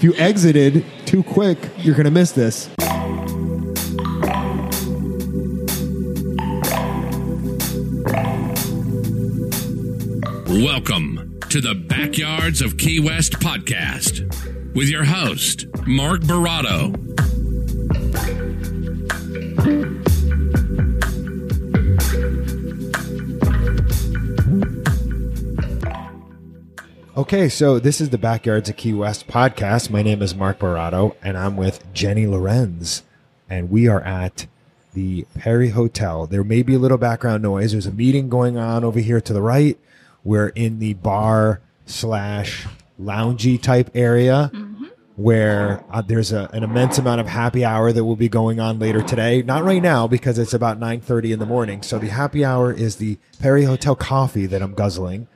[0.00, 2.70] if you exited too quick, you're going to miss this.
[10.48, 17.09] Welcome to the Backyards of Key West podcast with your host, Mark Baratto.
[27.20, 29.90] Okay, so this is the Backyards of Key West podcast.
[29.90, 33.02] My name is Mark Baratto, and I'm with Jenny Lorenz,
[33.46, 34.46] and we are at
[34.94, 36.26] the Perry Hotel.
[36.26, 37.72] There may be a little background noise.
[37.72, 39.78] There's a meeting going on over here to the right.
[40.24, 42.66] We're in the bar slash
[42.98, 44.50] loungy type area
[45.16, 48.78] where uh, there's a, an immense amount of happy hour that will be going on
[48.78, 49.42] later today.
[49.42, 51.82] Not right now because it's about 9:30 in the morning.
[51.82, 55.28] So the happy hour is the Perry Hotel coffee that I'm guzzling.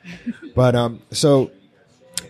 [0.54, 1.50] But um, so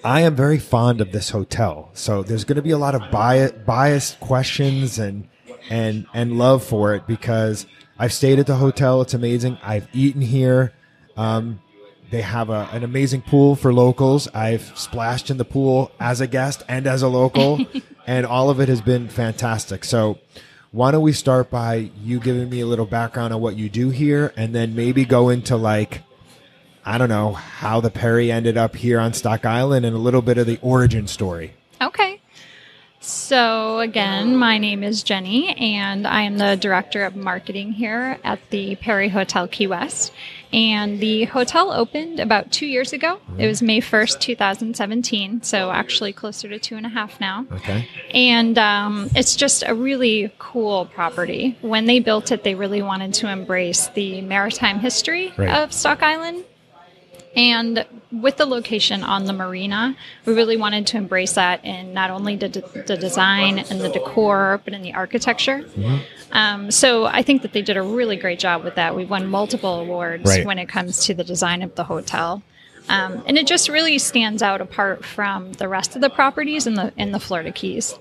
[0.05, 1.89] I am very fond of this hotel.
[1.95, 5.27] So there's going to be a lot of bias, biased questions and
[5.71, 7.65] and and love for it because
[7.99, 9.01] I've stayed at the hotel.
[9.01, 9.57] It's amazing.
[9.63, 10.75] I've eaten here.
[11.17, 11.63] Um,
[12.11, 14.29] they have a, an amazing pool for locals.
[14.35, 17.65] I've splashed in the pool as a guest and as a local,
[18.07, 19.85] and all of it has been fantastic.
[19.85, 20.19] So,
[20.71, 23.89] why don't we start by you giving me a little background on what you do
[23.89, 26.03] here, and then maybe go into like,
[26.87, 30.23] I don't know, how the Perry ended up here on Stock Island and a little
[30.23, 31.55] bit of the origin story.
[31.81, 32.21] Okay.
[33.01, 38.39] So, again, my name is Jenny, and I am the director of marketing here at
[38.49, 40.11] the Perry Hotel Key West.
[40.55, 43.21] And the hotel opened about two years ago.
[43.39, 47.45] It was May 1st, 2017, so actually closer to two and a half now.
[47.53, 47.87] Okay.
[48.13, 51.59] And um, it's just a really cool property.
[51.61, 55.51] When they built it, they really wanted to embrace the maritime history Right.
[55.63, 56.45] of Stock Island.
[57.37, 62.11] And with the location on the marina, we really wanted to embrace that in not
[62.11, 62.49] only the,
[62.87, 65.65] the design and the decor, but in the architecture.
[66.31, 68.95] Um, so I think that they did a really great job with that.
[68.95, 70.47] We've won multiple awards Right.
[70.47, 72.43] when it comes to the design of the hotel.
[72.89, 76.75] Um, and it just really stands out apart from the rest of the properties in
[76.75, 77.99] the in the Florida Keys.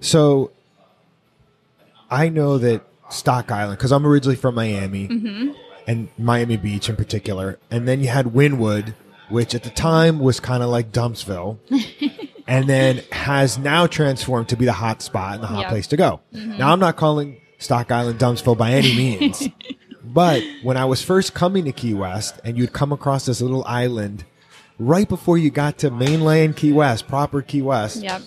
[0.00, 0.52] So
[2.10, 5.08] I know that Stock Island, because I'm originally from Miami
[5.86, 8.94] and Miami Beach in particular, and then you had Wynwood,
[9.28, 11.58] which at the time was kind of like Dumpsville,
[12.46, 15.68] and then has now transformed to be the hot spot and the hot Yep.
[15.70, 16.20] place to go.
[16.34, 16.58] Mm-hmm.
[16.58, 19.48] Now I'm not calling Stock Island Dumpsville by any means,
[20.04, 23.64] but when I was first coming to Key West, and you'd come across this little
[23.64, 24.24] island.
[24.78, 28.20] Right before you got to mainland Key West, proper Key West, Yep.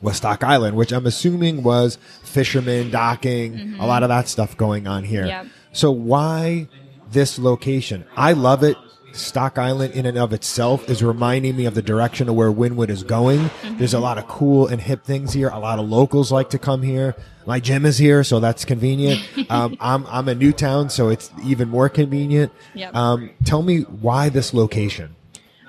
[0.00, 3.82] was Stock Island, which I'm assuming was fishermen docking, a mm-hmm.
[3.82, 5.26] lot of that stuff going on here.
[5.26, 5.46] Yep.
[5.72, 6.68] So why
[7.12, 8.04] this location?
[8.16, 8.76] I love it.
[9.12, 12.88] Stock Island in and of itself is reminding me of the direction of where Wynwood
[12.88, 13.50] is going.
[13.72, 15.48] There's a lot of cool and hip things here.
[15.48, 17.16] A lot of locals like to come here.
[17.46, 19.20] My gym is here, so that's convenient.
[19.50, 22.52] um, I'm I'm in Newtown, so it's even more convenient.
[22.74, 22.94] Yep.
[22.94, 25.16] Um, tell me why this location?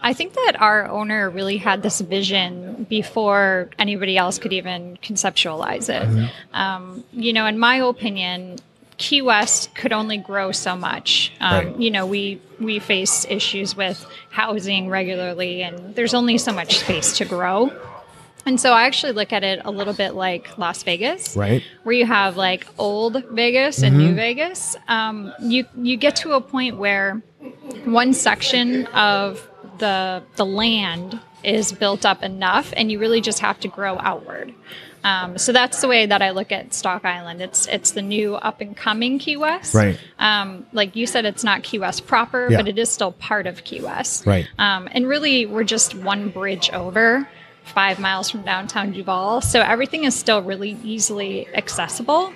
[0.02, 5.90] I think that our owner really had this vision before anybody else could even conceptualize
[5.90, 6.32] it.
[6.54, 8.60] Um, you know, in my opinion,
[9.00, 11.32] Key West could only grow so much.
[11.42, 11.80] Um, Right.
[11.80, 17.18] You know, we we face issues with housing regularly, and there's only so much space
[17.18, 17.72] to grow.
[18.46, 21.64] And so I actually look at it a little bit like Las Vegas, Right.
[21.84, 24.76] Where you have like old Vegas and new Vegas.
[24.88, 27.22] Um, you you get to a point where
[27.86, 29.50] one section of
[29.80, 34.54] the the land is built up enough, and you really just have to grow outward.
[35.09, 37.42] Um, so that's the way that I look at Stock Island.
[37.42, 39.74] It's it's the new up and coming Key West.
[39.74, 39.97] Right.
[40.20, 42.58] Um, like you said, it's not Key West proper, Yeah.
[42.58, 44.25] but it is still part of Key West.
[44.25, 44.48] Right.
[44.58, 47.28] Um, and really, we're just one bridge over,
[47.64, 49.42] five miles from downtown Duval.
[49.42, 52.34] So everything is still really easily accessible.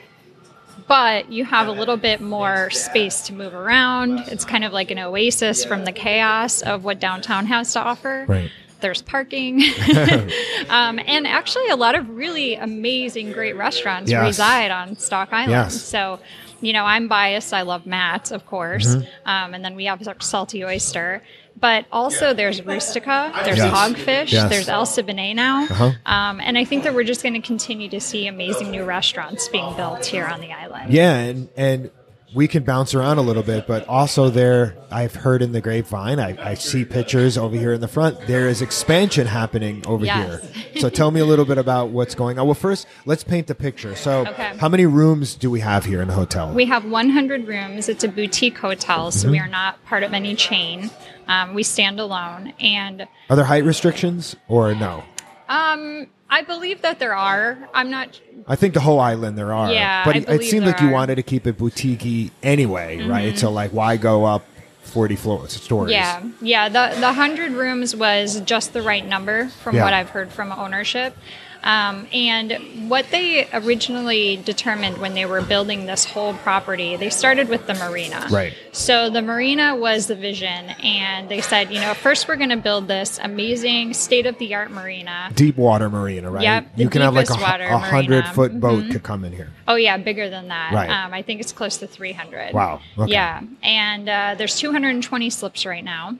[0.88, 4.19] But you have a little bit more space to move around.
[4.28, 8.25] It's kind of like an oasis from the chaos of what downtown has to offer.
[8.28, 8.51] Right.
[8.83, 9.63] There's parking.
[10.69, 14.24] um, and actually, a lot of really amazing, great restaurants Yes.
[14.27, 15.51] reside on Stock Island.
[15.51, 15.81] Yes.
[15.81, 16.19] So,
[16.62, 17.53] you know, I'm biased.
[17.53, 18.88] I love Matt, of course.
[18.88, 19.27] Mm-hmm.
[19.30, 21.24] Um, and then we have salty oyster.
[21.59, 23.74] But also, there's Roostica, there's Yes.
[23.74, 24.50] Hogfish, Yes.
[24.50, 25.63] there's El Siboney now.
[25.63, 25.91] Uh-huh.
[26.06, 29.47] Um, and I think that we're just going to continue to see amazing new restaurants
[29.47, 30.91] being built here on the island.
[30.91, 31.91] Yeah, and and
[32.33, 36.19] we can bounce around a little bit, but also there, I've heard in the grapevine,
[36.19, 38.19] I, I see pictures over here in the front.
[38.27, 40.41] There is expansion happening over Yes.
[40.53, 40.81] here.
[40.81, 42.45] So tell me a little bit about what's going on.
[42.47, 43.95] Well, first, let's paint the picture.
[43.95, 44.53] So, Okay.
[44.57, 46.53] how many rooms do we have here in the hotel?
[46.53, 47.88] We have 100 rooms.
[47.89, 50.89] It's a boutique hotel, so we are not part of any chain.
[51.27, 52.53] Um, we stand alone.
[52.59, 55.03] And Are there height restrictions or no?
[55.50, 57.57] um, I believe that there are.
[57.75, 58.19] I'm not.
[58.47, 59.71] I think the whole island there are.
[59.71, 60.89] Yeah, but I it, it seemed like you are.
[60.89, 60.94] Mm-hmm.
[60.94, 63.38] wanted to keep it boutique anyway, right?
[63.38, 64.44] So like, why go up
[64.81, 65.91] forty floors stories?
[65.91, 66.69] Yeah, yeah.
[66.69, 69.83] The the hundred rooms was just the right number from Yeah.
[69.83, 71.15] what I've heard from ownership.
[71.63, 77.48] Um, and what they originally determined when they were building this whole property, they started
[77.48, 78.27] with the marina.
[78.30, 78.54] Right.
[78.74, 80.48] So the marina was the vision,
[80.83, 84.54] and they said, you know, first we're going to build this amazing state of the
[84.56, 85.31] art marina.
[85.36, 86.44] Deep water marina, right?
[86.44, 88.92] Yep, you can have like a, deepest water hu- a hundred foot boat Mhm.
[88.92, 89.50] to come in here.
[89.68, 90.74] Oh yeah, bigger than that.
[90.74, 90.89] Right.
[90.89, 92.54] Um, I think it's close to 300.
[92.54, 93.12] Wow, okay.
[93.12, 96.18] Yeah, and uh, there's 220 slips right now,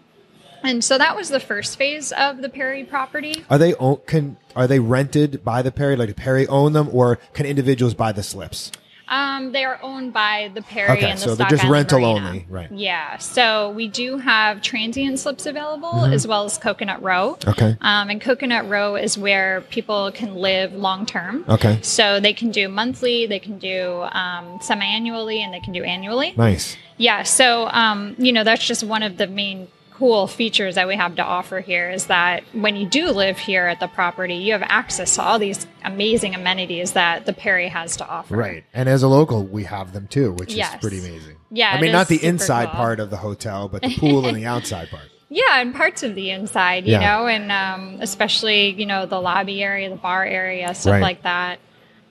[0.63, 3.44] and so that was the first phase of the Perry property.
[3.50, 5.95] Are they own, can are they rented by the Perry?
[5.95, 8.71] Like, do Perry own them, or can individuals buy the slips?
[9.10, 12.00] Um, they are owned by the Perry Okay, and the so they're just Island rental
[12.00, 12.27] Marina.
[12.27, 12.71] only, right.
[12.71, 17.36] Yeah, so we do have transient slips available as well as Coconut Row.
[17.39, 17.50] Mm-hmm.
[17.50, 17.77] Okay.
[17.81, 21.45] Um, and Coconut Row is where people can live long term.
[21.50, 21.80] Okay.
[21.81, 25.83] So they can do monthly, they can do um, semi annually, and they can do
[25.83, 26.33] annually.
[26.38, 26.77] Nice.
[26.98, 29.68] Yeah, so um, you know that's just one of the main
[29.98, 33.66] cool features that we have to offer here is that when you do live here
[33.68, 37.95] at the property, you have access to all these amazing amenities that the Perry has
[37.98, 38.36] to offer.
[38.36, 38.63] Right.
[38.74, 40.74] And as a local, we have them too, which Yes.
[40.75, 41.36] is pretty amazing.
[41.51, 42.75] Yeah, I mean, not the inside cool.
[42.75, 45.04] part of the hotel, but the pool and the outside part.
[45.30, 47.00] Yeah, and parts of the inside, you Yeah.
[47.00, 51.01] know, and um, especially you know the lobby area, the bar area, stuff Right.
[51.01, 51.60] like that.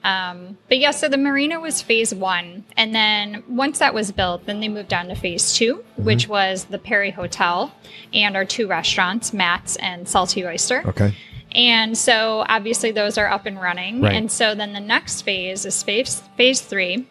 [0.03, 4.45] Um, but yeah, so the marina was phase one, and then once that was built,
[4.45, 6.03] then they moved on to phase 2 Mm-hmm.
[6.03, 7.73] which was the Perry Hotel
[8.13, 10.83] and our two restaurants, Matt's and Salty Oyster.
[10.87, 11.15] Okay.
[11.55, 14.01] And so obviously those are up and running.
[14.01, 14.13] Right.
[14.15, 17.07] And so then the next phase is phase phase three.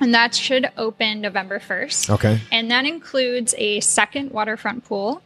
[0.00, 2.10] And that should open November 1st.
[2.14, 2.40] Okay.
[2.50, 5.22] And that includes a second waterfront pool,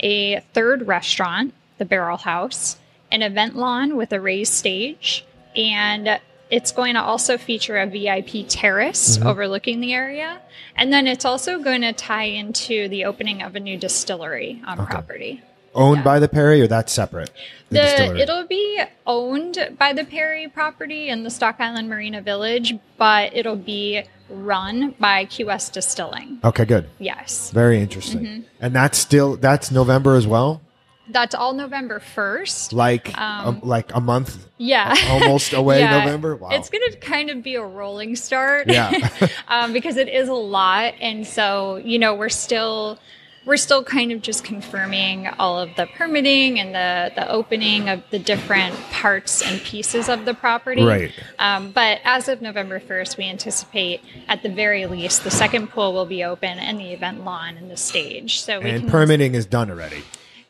[0.00, 2.78] a third restaurant, the Barrel House,
[3.12, 6.18] an event lawn with a raised stage, and
[6.50, 9.26] it's going to also feature a VIP terrace Mm-hmm.
[9.28, 10.40] overlooking the area.
[10.76, 14.86] And then it's also going to tie into the opening of a new distillery on
[14.86, 15.42] property.
[15.74, 16.04] Owned Yeah.
[16.04, 17.30] by the Perry, or that's separate?
[17.70, 18.20] The, distillery?
[18.22, 23.56] it'll be owned by the Perry property in the Stock Island Marina Village, but it'll
[23.56, 26.38] be run by West Distilling.
[26.44, 26.88] Okay, good.
[26.98, 27.50] Yes.
[27.50, 28.20] Very interesting.
[28.20, 28.40] Mm-hmm.
[28.60, 30.60] And that's still that's November as well.
[31.10, 32.72] That's all November 1st.
[32.72, 34.94] Like Um, um, like a month Yeah.
[35.08, 35.98] almost away Yeah.
[36.04, 36.36] November.
[36.36, 36.50] Wow.
[36.50, 38.68] It's going to kind of be a rolling start.
[38.68, 38.92] Yeah.
[39.48, 40.94] um, because it is a lot.
[41.00, 42.98] And so, you know, we're still.
[43.46, 48.02] We're still kind of just confirming all of the permitting and the, the opening of
[48.10, 50.82] the different parts and pieces of the property.
[50.84, 51.12] Right.
[51.38, 55.94] Um, but as of November 1st, we anticipate at the very least the second pool
[55.94, 58.38] will be open and the event lawn and the stage.
[58.42, 60.02] So we and permitting is done already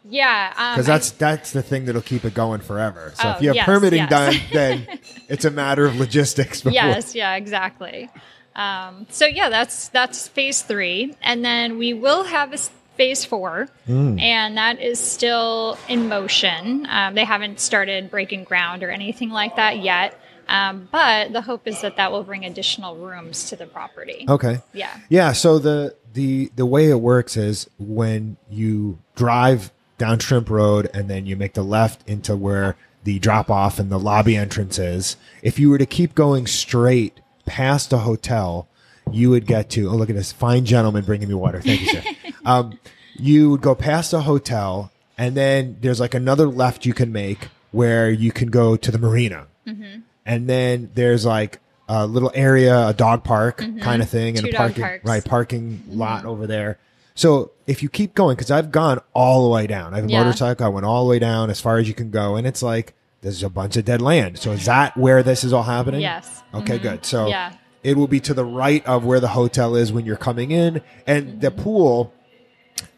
[0.05, 3.13] Yeah, um, because that's that's the thing that'll keep it going forever.
[3.17, 4.11] So Oh, if you have yes, permitting yes.
[4.11, 4.99] done, then
[5.29, 6.61] it's a matter of logistics.
[6.63, 6.73] Before.
[6.73, 8.09] Yes, yeah, exactly.
[8.57, 12.59] Um, so yeah, that's that's phase three, and then we will have a
[12.97, 14.19] phase four, Hmm.
[14.19, 16.87] and that is still in motion.
[16.91, 20.19] Um, they haven't started breaking ground or anything like that yet,
[20.49, 24.25] um, but the hope is that that will bring additional rooms to the property.
[24.29, 24.59] Okay.
[24.73, 24.97] Yeah.
[25.09, 25.33] Yeah.
[25.33, 31.09] So the the the way it works is when you drive down Shrimp Road and
[31.09, 35.17] then you make the left into where the drop off and the lobby entrance is.
[35.43, 38.69] If you were to keep going straight past the hotel,
[39.11, 39.89] you would get to.
[39.89, 41.61] Oh, look at this fine gentleman bringing me water.
[41.61, 42.03] Thank you, sir.
[42.45, 42.79] um,
[43.15, 47.49] you would go past the hotel, and then there's like another left you can make
[47.73, 49.47] where you can go to the marina
[50.25, 54.51] and then there's like a little area, a dog park kind of thing, and Mm-hmm.
[54.51, 54.85] Two a parking.
[54.85, 55.09] Mm-hmm.
[55.09, 56.79] right parking lot over there.
[57.19, 60.09] So if you keep going, because I've gone all the way down, I have a
[60.09, 60.23] Yeah.
[60.23, 60.65] motorcycle.
[60.65, 62.95] I went all the way down as far as you can go, and it's like
[63.23, 64.39] there's a bunch of dead land.
[64.39, 66.01] So is that where this is all happening?
[66.01, 66.45] Yes.
[66.55, 67.05] Okay, good.
[67.05, 67.51] So Yeah.
[67.83, 70.81] it will be to the right of where the hotel is when you're coming in,
[71.09, 72.13] and the pool.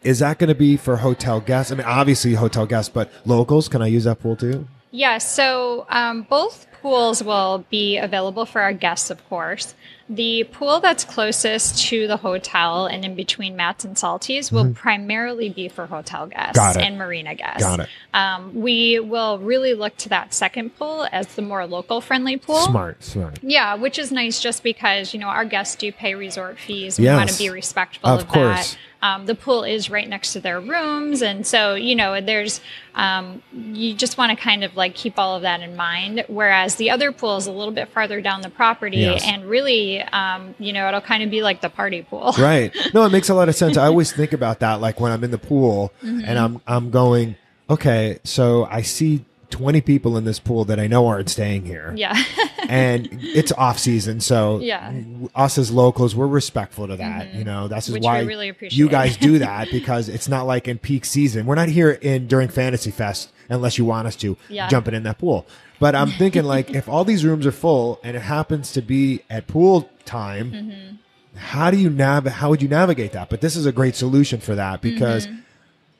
[0.03, 1.71] Is that going to be for hotel guests?
[1.71, 3.67] I mean, obviously hotel guests, but locals.
[3.67, 4.67] Can I use that pool too?
[4.91, 9.75] Yeah, so um, both pools will be available for our guests, of course.
[10.09, 15.47] The pool that's closest to the hotel and in between Matt's and Salty's will primarily
[15.49, 16.79] be for hotel guests Mm-hmm.
[16.81, 17.63] And marina guests.
[17.63, 17.89] Got it.
[18.13, 22.65] Um, we will really look to that second pool as the more local friendly pool.
[22.65, 23.39] Smart, smart.
[23.41, 26.97] Yeah, which is nice just because, you know, our guests do pay resort fees.
[26.99, 27.15] We Yes.
[27.17, 28.71] want to be respectful Of of, course.
[28.73, 28.77] that.
[29.03, 31.23] Um, the pool is right next to their rooms.
[31.23, 32.61] And so, you know, there's,
[32.93, 36.23] um, you just want to kind of like keep all of that in mind.
[36.27, 39.23] Whereas the other pool is a little bit farther down the property Yes.
[39.25, 42.33] and really, um, you know, it'll kind of be like the party pool.
[42.39, 45.11] right no it makes a lot of sense i always think about that like when
[45.11, 46.21] i'm in the pool Mm-hmm.
[46.25, 47.35] and i'm i'm going
[47.69, 51.93] okay so i see 20 people in this pool that I know aren't staying here.
[51.97, 52.15] Yeah.
[52.69, 54.93] and it's off season, so Yeah.
[55.35, 57.33] us as locals, we're respectful to that.
[57.33, 58.01] You know, that's Mm-hmm.
[58.01, 58.79] Why really appreciate.
[58.79, 61.45] you guys do that because it's not like in peak season.
[61.45, 64.69] We're not here in during Fantasy Fest unless you want us to Yeah.
[64.69, 65.45] jumping in that pool.
[65.81, 69.21] But I'm thinking like if all these rooms are full and it happens to be
[69.29, 70.95] at pool time, Mm-hmm.
[71.37, 72.25] how do you nav?
[72.25, 73.29] How would you navigate that?
[73.29, 75.27] But this is a great solution for that because.
[75.27, 75.37] Mm-hmm.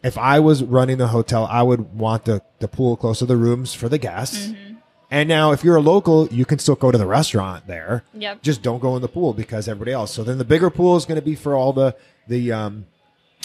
[0.03, 3.37] If I was running the hotel, I would want the, the pool close to the
[3.37, 4.47] rooms for the guests.
[4.47, 4.73] Mm-hmm.
[5.11, 8.03] And now, if you're a local, you can still go to the restaurant there.
[8.15, 8.41] Yep.
[8.41, 10.11] Just don't go in the pool because everybody else.
[10.11, 11.95] So then the bigger pool is going to be for all the
[12.27, 12.87] the um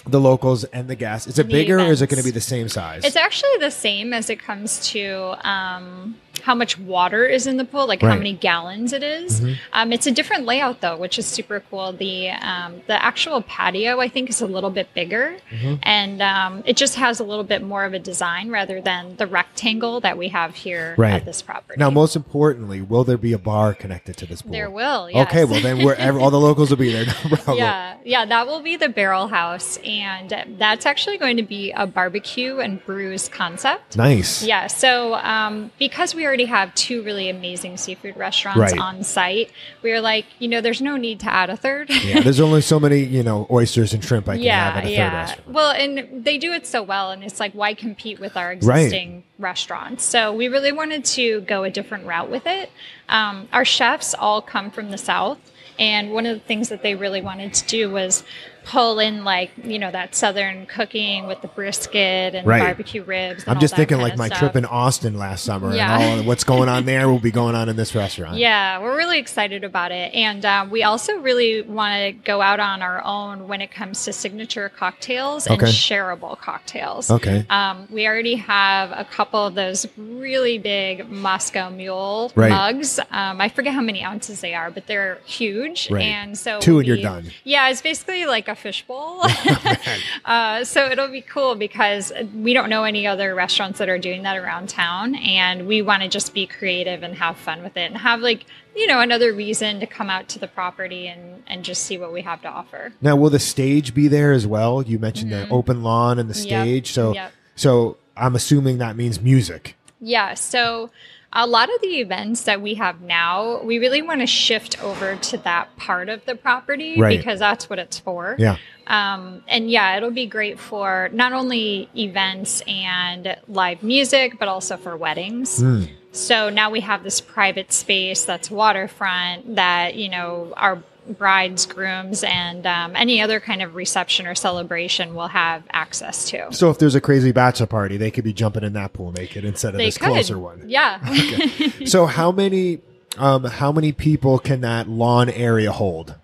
[0.06, 1.26] the locals and the guests.
[1.26, 3.04] Is it The bigger or is it going to be the same size?
[3.04, 6.16] It's actually the same as it comes to um,
[6.46, 8.12] how much water is in the pool, like how Right.
[8.14, 8.22] Mm-hmm.
[8.22, 9.42] many gallons it is.
[9.72, 11.92] Um, it's a different layout though, which is super cool.
[11.92, 15.74] The um, the actual patio I think is a little bit bigger, Mm-hmm.
[15.82, 19.26] and um, it just has a little bit more of a design rather than the
[19.26, 21.14] rectangle that we have here Right.
[21.14, 21.78] at this property.
[21.78, 24.52] now, most importantly, will there be a bar connected to this pool?
[24.52, 25.10] there will.
[25.10, 25.26] Yes.
[25.28, 27.06] Okay, well then, wherever all the locals will be there.
[27.26, 27.58] No problem.
[27.58, 31.86] Yeah, yeah, that will be the Barrel House, and that's actually going to be a
[31.86, 33.96] barbecue and brews concept.
[33.96, 34.42] Nice.
[34.44, 38.78] Yeah, so um, because we already have two really amazing seafood restaurants Right.
[38.78, 39.50] on site,
[39.82, 41.88] we were like, you know, there's no need to add a third.
[41.88, 44.88] Yeah, there's only so many, you know, oysters and shrimp I can have at a
[44.96, 45.48] third restaurant.
[45.48, 49.24] Well, and they do it so well, and it's like, why compete with our existing
[49.38, 50.04] restaurants?
[50.04, 52.70] So we really wanted to go a different route with it.
[53.08, 55.38] Um, our chefs all come from the South,
[55.78, 58.24] and one of the things that they really wanted to do was
[58.66, 62.60] pull in like you know that southern cooking with the brisket and Right.
[62.62, 63.44] barbecue ribs.
[63.46, 64.38] I'm just thinking like my stuff.
[64.40, 65.96] trip in Austin last summer Yeah.
[66.00, 68.38] and all what's going on there will be going on in this restaurant.
[68.38, 70.12] Yeah, we're really excited about it.
[70.14, 74.04] And um, we also really want to go out on our own when it comes
[74.06, 75.70] to signature cocktails and Okay.
[75.70, 77.08] shareable cocktails.
[77.08, 77.46] Okay.
[77.48, 82.50] Um, we already have a couple of those really big Moscow Mule Right.
[82.50, 82.98] mugs.
[83.12, 85.88] Um, I forget how many ounces they are, but they're huge.
[85.88, 86.02] Right.
[86.02, 87.30] And so Two and you're done.
[87.44, 89.22] Yeah, it's basically like a fishbowl.
[90.24, 94.22] uh, so it'll be cool because we don't know any other restaurants that are doing
[94.22, 97.90] that around town, and we want to just be creative and have fun with it
[97.90, 101.64] and have like you know another reason to come out to the property and and
[101.64, 102.92] just see what we have to offer.
[103.00, 104.82] Now, will the stage be there as well?
[104.82, 106.48] You mentioned the open lawn and the Mm-hmm.
[106.50, 106.62] Yep.
[106.64, 106.92] stage.
[106.92, 107.32] So, Yep.
[107.54, 109.76] so I'm assuming that means music.
[110.00, 110.90] Yeah, so
[111.32, 115.16] a lot of the events that we have now, we really want to shift over
[115.16, 117.18] to that part of the property Right.
[117.18, 118.36] because that's what it's for.
[118.38, 118.56] Yeah.
[118.86, 124.76] Um, and yeah, it'll be great for not only events and live music, but also
[124.76, 125.58] for weddings.
[125.60, 125.84] Hmm.
[126.12, 130.82] So now we have this private space that's waterfront that, you know, our
[131.18, 136.52] brides, grooms, and um, any other kind of reception or celebration will have access to.
[136.52, 139.44] So, if there's a crazy bachelor party, they could be jumping in that pool naked
[139.44, 140.08] instead of They this could.
[140.08, 140.64] closer one.
[140.68, 141.00] Yeah.
[141.86, 142.80] So, how many,
[143.18, 146.14] um, how many people can that lawn area hold?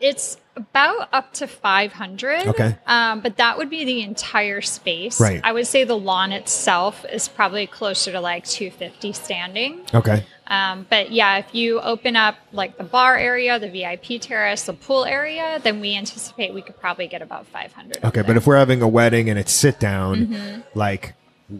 [0.00, 2.46] It's about up to 500.
[2.48, 2.76] Okay.
[2.86, 5.20] Um, but that would be the entire space.
[5.20, 5.40] Right.
[5.42, 9.80] I would say the lawn itself is probably closer to like 250 standing.
[9.94, 10.24] Okay.
[10.48, 14.74] Um, but yeah, if you open up like the bar area, the VIP terrace, the
[14.74, 18.04] pool area, then we anticipate we could probably get about 500.
[18.04, 20.60] Okay, but if we're having a wedding and it's sit down, Mm-hmm.
[20.78, 21.14] like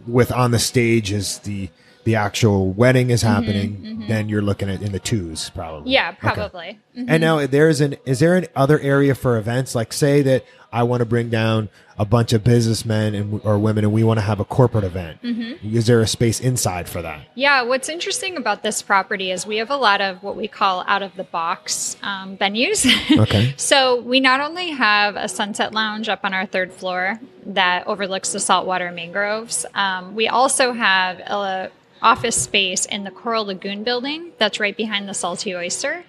[0.06, 1.70] with on the stage is the
[2.04, 5.92] the actual wedding is Mm-hmm, happening, then you're looking at in the twos probably.
[5.92, 6.18] yeah, Okay.
[6.34, 6.78] probably.
[6.96, 7.04] Mhm.
[7.08, 9.74] And now there's an is there an other area for events?
[9.74, 13.84] Like say that I want to bring down a bunch of businessmen and or women
[13.84, 15.22] and we want to have a corporate event.
[15.22, 15.76] Mm-hmm.
[15.76, 17.20] Is there a space inside for that?
[17.34, 20.84] Yeah, what's interesting about this property is we have a lot of what we call
[20.86, 22.90] out of the box um, venues.
[23.22, 23.54] Okay.
[23.56, 28.32] so we not only have a sunset lounge up on our third floor that overlooks
[28.32, 31.70] the saltwater mangroves, um, we also have a
[32.02, 36.04] office space in the Coral Lagoon building that's right behind the Salty Oyster.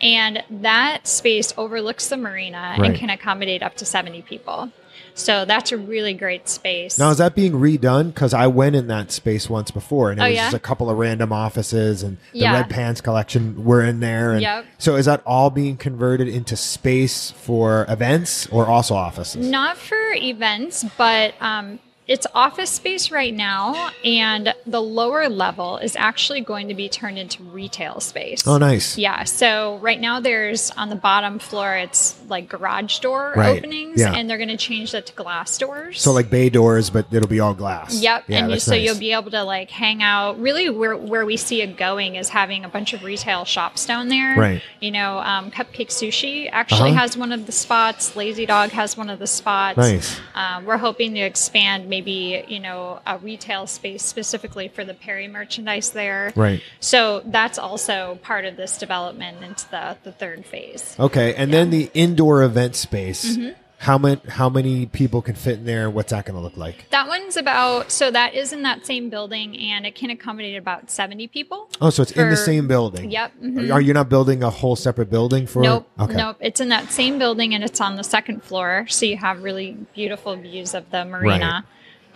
[0.00, 2.90] And that space overlooks the marina Right.
[2.90, 4.70] and can accommodate up to 70 people.
[5.14, 6.96] So that's a really great space.
[6.96, 8.14] Now is that being redone?
[8.14, 10.44] Because I went in that space once before, and it Oh, was yeah?
[10.44, 12.52] just a couple of random offices, and the Yeah.
[12.52, 14.32] Red Pants collection were in there.
[14.34, 14.64] And Yep.
[14.78, 19.44] So is that all being converted into space for events or also offices?
[19.44, 25.94] Not for events, but um, it's office space right now, and the lower level is
[25.94, 28.46] actually going to be turned into retail space.
[28.46, 28.96] Oh, nice.
[28.96, 29.24] Yeah.
[29.24, 33.58] So right now, there's on the bottom floor, it's like garage door Right.
[33.58, 34.14] openings, Yeah.
[34.14, 36.00] and they're going to change that to glass doors.
[36.00, 38.00] So like bay doors, but it'll be all glass.
[38.00, 38.82] Yep, Yeah, and you, so nice.
[38.84, 40.40] you'll be able to like hang out.
[40.40, 44.08] Really, where where we see it going is having a bunch of retail shops down
[44.08, 44.34] there.
[44.34, 44.62] Right.
[44.80, 47.00] You know, um, Cupcake Sushi actually Uh-huh.
[47.00, 48.16] has one of the spots.
[48.16, 49.76] Lazy Dog has one of the spots.
[49.76, 50.18] Nice.
[50.34, 55.28] Um, we're hoping to expand maybe you know a retail space specifically for the Perry
[55.28, 56.32] merchandise there.
[56.36, 56.62] Right.
[56.80, 60.96] So that's also part of this development into the the third phase.
[60.98, 63.36] Okay, and then the indoor event space.
[63.36, 63.52] Mm-hmm.
[63.80, 65.88] How many how many people can fit in there?
[65.88, 66.90] What's that going to look like?
[66.90, 70.90] That one's about so that is in that same building and it can accommodate about
[70.90, 71.70] seventy people.
[71.80, 73.08] Oh, so it's in the same building.
[73.12, 73.72] Yep, mhm.
[73.72, 75.62] Are you not building a whole separate building for?
[75.62, 76.14] Nope, Okay.
[76.14, 76.38] nope.
[76.40, 79.76] It's in that same building and it's on the second floor, so you have really
[79.94, 81.64] beautiful views of the marina.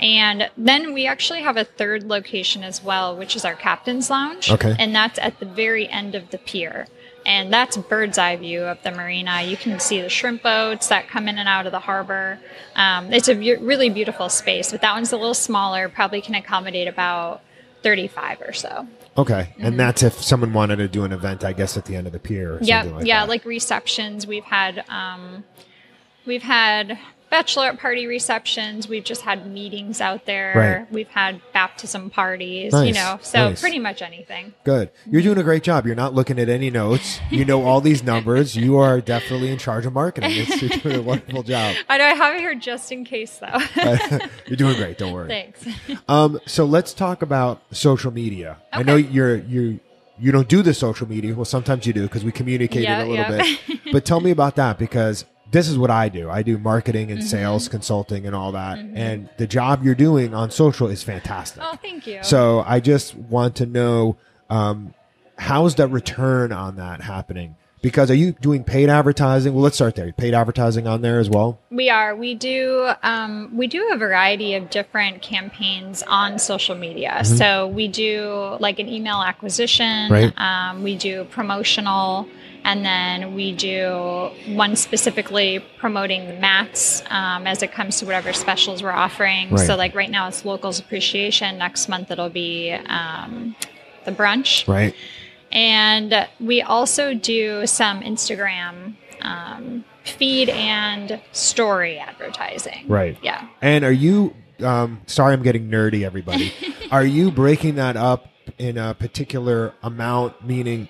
[0.00, 4.50] And then we actually have a third location as well, which is our captain's lounge.
[4.50, 4.74] Okay.
[4.78, 6.86] And that's at the very end of the pier.
[7.24, 9.42] And that's bird's eye view of the marina.
[9.42, 12.40] You can see the shrimp boats that come in and out of the harbor.
[12.74, 16.34] Um, it's a be- really beautiful space, but that one's a little smaller, probably can
[16.34, 17.42] accommodate about
[17.84, 18.88] 35 or so.
[19.16, 22.06] Okay, and that's if someone wanted to do an event, I guess, at the end
[22.06, 22.54] of the pier.
[22.54, 23.28] Or yeah like yeah that.
[23.28, 25.44] like receptions we've had um
[26.24, 26.98] we've had
[27.32, 30.92] bachelorette party receptions we've just had meetings out there Right.
[30.92, 33.60] we've had baptism parties you know so nice.
[33.60, 34.90] pretty much anything Good.
[35.10, 35.86] You're doing a great job.
[35.86, 37.18] You're not looking at any notes.
[37.30, 38.54] You know all these numbers.
[38.54, 40.30] You are definitely in charge of marketing.
[40.34, 41.74] It's, you're doing a wonderful job.
[41.88, 43.58] i know i have it here just in case though
[44.46, 44.98] you're doing great.
[44.98, 45.28] Don't worry.
[45.28, 45.64] thanks
[46.08, 48.58] Um, so let's talk about social media.
[48.72, 49.80] I know you're you
[50.18, 51.34] you don't do the social media.
[51.34, 53.56] Well, sometimes you do because we communicate Yeah, it a little yeah.
[53.68, 53.80] bit.
[53.92, 56.28] But tell me about that because this is what I do.
[56.28, 57.18] I do marketing Mm-hmm.
[57.18, 58.78] and sales consulting and all that.
[58.78, 61.62] And the job you're doing on social is fantastic.
[61.64, 64.16] oh thank you So I just want to know
[64.50, 64.94] um,
[65.38, 67.56] how's the return on that happening?
[67.82, 69.54] Because are you doing paid advertising?
[69.54, 70.12] Well, let's start there.
[70.12, 71.58] Paid advertising on there as well.
[71.68, 72.14] We are.
[72.14, 72.92] We do.
[73.02, 77.24] Um, we do a variety of different campaigns on social media.
[77.24, 80.12] So we do like an email acquisition.
[80.12, 80.32] Right.
[80.38, 82.28] Um, we do promotional,
[82.64, 88.32] and then we do one specifically promoting the Matt's um, as it comes to whatever
[88.32, 89.50] specials we're offering.
[89.50, 89.66] Right.
[89.66, 91.58] So like right now it's locals appreciation.
[91.58, 93.56] Next month it'll be um,
[94.04, 94.68] the brunch.
[94.68, 94.94] Right.
[95.50, 102.86] And we also do some Instagram um, feed and story advertising.
[102.88, 103.18] Right.
[103.22, 103.48] Yeah.
[103.60, 104.34] And are you?
[104.60, 106.04] Um, sorry, I'm getting nerdy.
[106.04, 106.52] Everybody,
[106.90, 110.46] are you breaking that up in a particular amount?
[110.46, 110.88] Meaning,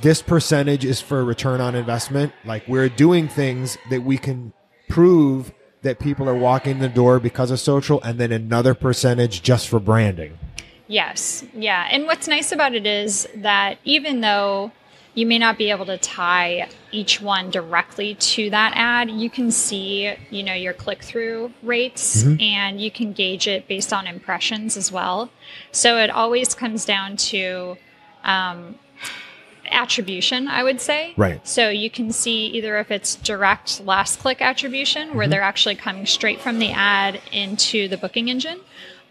[0.00, 2.32] this percentage is for return on investment.
[2.44, 4.52] Like we're doing things that we can
[4.88, 9.68] prove that people are walking the door because of social, and then another percentage just
[9.68, 10.38] for branding.
[10.88, 11.44] Yes.
[11.54, 11.86] Yeah.
[11.90, 14.72] And what's nice about it is that even though
[15.14, 19.50] you may not be able to tie each one directly to that ad, you can
[19.50, 24.76] see, you know, your click through rates and you can gauge it based on impressions
[24.76, 25.30] as well.
[25.72, 27.76] So it always comes down to
[28.24, 28.76] um,
[29.70, 31.14] attribution, I would say.
[31.16, 31.46] Right.
[31.46, 36.06] So you can see either if it's direct last click attribution, where they're actually coming
[36.06, 38.60] straight from the ad into the booking engine,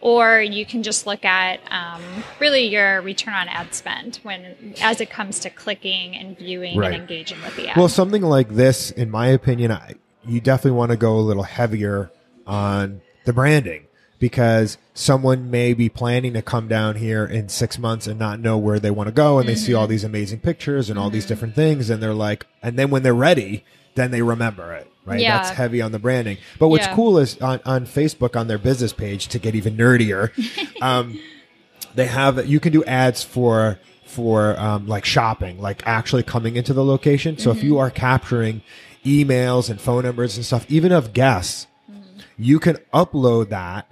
[0.01, 2.01] or you can just look at um,
[2.39, 6.93] really your return on ad spend when as it comes to clicking and viewing Right.
[6.93, 7.77] and engaging with the ad.
[7.77, 9.95] Well, something like this, in my opinion, I,
[10.27, 12.11] you definitely want to go a little heavier
[12.45, 13.87] on the branding
[14.19, 18.57] because someone may be planning to come down here in six months and not know
[18.57, 19.81] where they want to go, and they see Mm-hmm.
[19.81, 23.03] all these amazing pictures and all these different things, and they're like, and then when
[23.03, 23.63] they're ready,
[23.95, 24.89] then they remember it.
[25.05, 25.37] Right, Yeah.
[25.37, 26.37] that's heavy on the branding.
[26.57, 26.95] But what's Yeah.
[26.95, 30.31] cool is on, on Facebook on their business page to get even nerdier,
[30.81, 31.19] um,
[31.93, 36.73] they have you can do ads for for um, like shopping like actually coming into
[36.73, 38.61] the location so if you are capturing
[39.05, 41.67] emails and phone numbers and stuff even of guests
[42.37, 43.87] you can upload that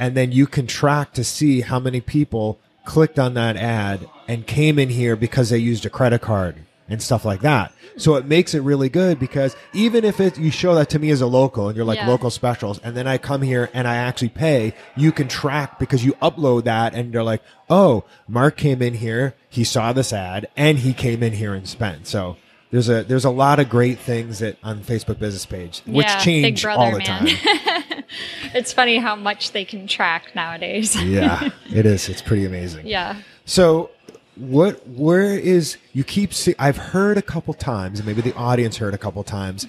[0.00, 4.46] and then you can track to see how many people clicked on that ad and
[4.46, 6.56] came in here because they used a credit card
[6.88, 10.50] and stuff like that so it makes it really good because even if it you
[10.50, 12.08] show that to me as a local and you're like Yeah.
[12.08, 16.04] local specials and then I come here and I actually pay, you can track because
[16.04, 20.48] you upload that and you're like, oh, Mark came in here, he saw this ad
[20.56, 22.06] and he came in here and spent.
[22.06, 22.36] So
[22.70, 26.18] there's a there's a lot of great things that on Facebook business page which Yeah,
[26.20, 27.26] change Brother, all the man.
[27.26, 28.04] time.
[28.54, 31.00] it's funny how much they can track nowadays.
[31.02, 32.08] yeah, it is.
[32.08, 32.86] It's pretty amazing.
[32.86, 33.16] yeah.
[33.44, 33.90] So
[34.36, 38.76] what where is you keep see I've heard a couple times and maybe the audience
[38.78, 39.66] heard a couple times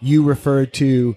[0.00, 1.16] you referred to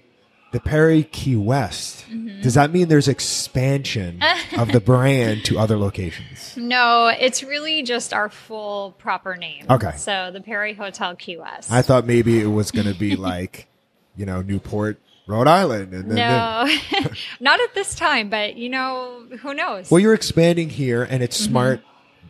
[0.52, 2.04] the Perry Key West.
[2.10, 2.42] Mm-hmm.
[2.42, 4.18] Does that mean there's expansion
[4.58, 6.56] of the brand to other locations?
[6.56, 9.66] No, it's really just our full proper name.
[9.70, 9.92] Okay.
[9.96, 11.70] So the Perry Hotel Key West.
[11.72, 13.66] I thought maybe it was going to be like,
[14.16, 17.08] you know, Newport, Rhode Island and then no,
[17.40, 19.90] not at this time, but you know, who knows?
[19.90, 21.50] Well, you're expanding here, and it's Mm-hmm.
[21.52, 21.80] smart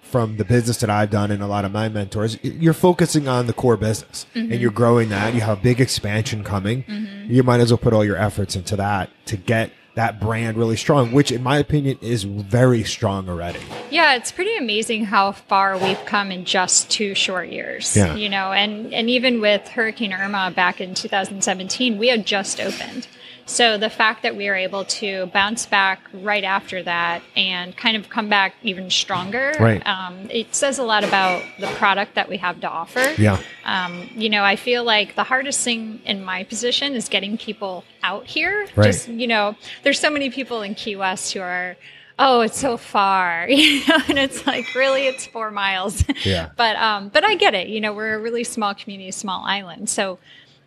[0.02, 2.36] from the business that I've done and a lot of my mentors.
[2.44, 4.52] You're focusing on the core business Mm-hmm.
[4.52, 5.32] and you're growing that.
[5.34, 6.84] You have a big expansion coming.
[7.28, 10.76] You might as well put all your efforts into that to get that brand really
[10.76, 13.60] strong, which in my opinion is very strong already.
[13.90, 17.96] Yeah, it's pretty amazing how far we've come in just two short years.
[17.96, 18.14] Yeah.
[18.14, 23.06] You know, and and even with Hurricane Irma back in 2017, we had just opened.
[23.46, 27.96] So the fact that we were able to bounce back right after that and kind
[27.96, 29.84] of come back even stronger, Right.
[29.86, 33.14] um, it says a lot about the product that we have to offer.
[33.18, 33.38] Yeah.
[33.64, 37.84] Um, you know, I feel like the hardest thing in my position is getting people
[38.02, 38.66] out here.
[38.76, 38.86] Right.
[38.86, 41.76] Just, you know, there's so many people in Key West who are,
[42.18, 46.04] oh, it's so far, you know, and it's like, really, it's four miles.
[46.24, 46.50] Yeah.
[46.56, 47.68] but, um, but I get it.
[47.68, 49.88] You know, we're a really small community, small island.
[49.90, 50.18] So,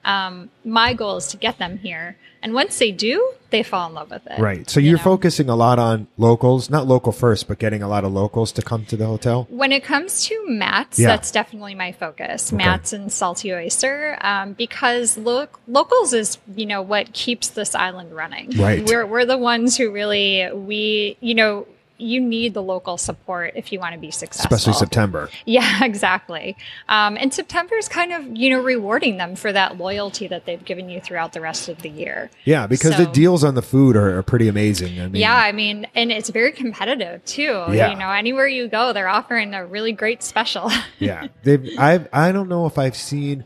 [0.04, 2.16] um, my goal is to get them here.
[2.46, 4.40] And once they do, they fall in love with it.
[4.40, 4.70] Right.
[4.70, 5.04] So you you're know?
[5.04, 8.62] focusing a lot on locals, not local first, but getting a lot of locals to
[8.62, 9.48] come to the hotel.
[9.50, 11.08] When it comes to Matt's, Yeah.
[11.08, 12.52] that's definitely my focus.
[12.52, 18.16] Matt's and salty oyster, um, because lo- locals is you know what keeps this island
[18.16, 18.52] running.
[18.52, 18.88] Right.
[18.88, 21.66] We're we're the ones who really we you know
[21.98, 24.54] you need the local support if you want to be successful.
[24.56, 25.30] Especially September.
[25.46, 26.58] Yeah, exactly.
[26.90, 30.64] Um, and September is kind of you know rewarding them for that loyalty that they've
[30.64, 32.30] given you throughout the rest of the year.
[32.44, 35.00] Yeah, because the deals on the food are, are pretty amazing.
[35.00, 37.64] I mean, Yeah, I mean, and it's very competitive too.
[37.72, 37.92] Yeah.
[37.92, 40.70] You know, anywhere you go, they're offering a really great special.
[41.00, 41.28] yeah.
[41.44, 43.46] They've, I I don't know if I've seen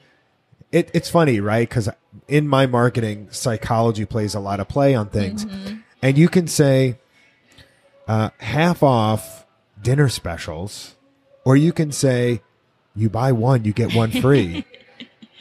[0.72, 0.90] it.
[0.94, 1.68] It's funny, right?
[1.68, 1.90] Because
[2.28, 5.76] in my marketing, psychology plays a lot of play on things, Mm-hmm.
[6.02, 6.98] and you can say
[8.10, 9.46] uh, half off
[9.82, 10.96] dinner specials,
[11.46, 12.42] or you can say
[12.96, 14.66] you buy one, you get one free.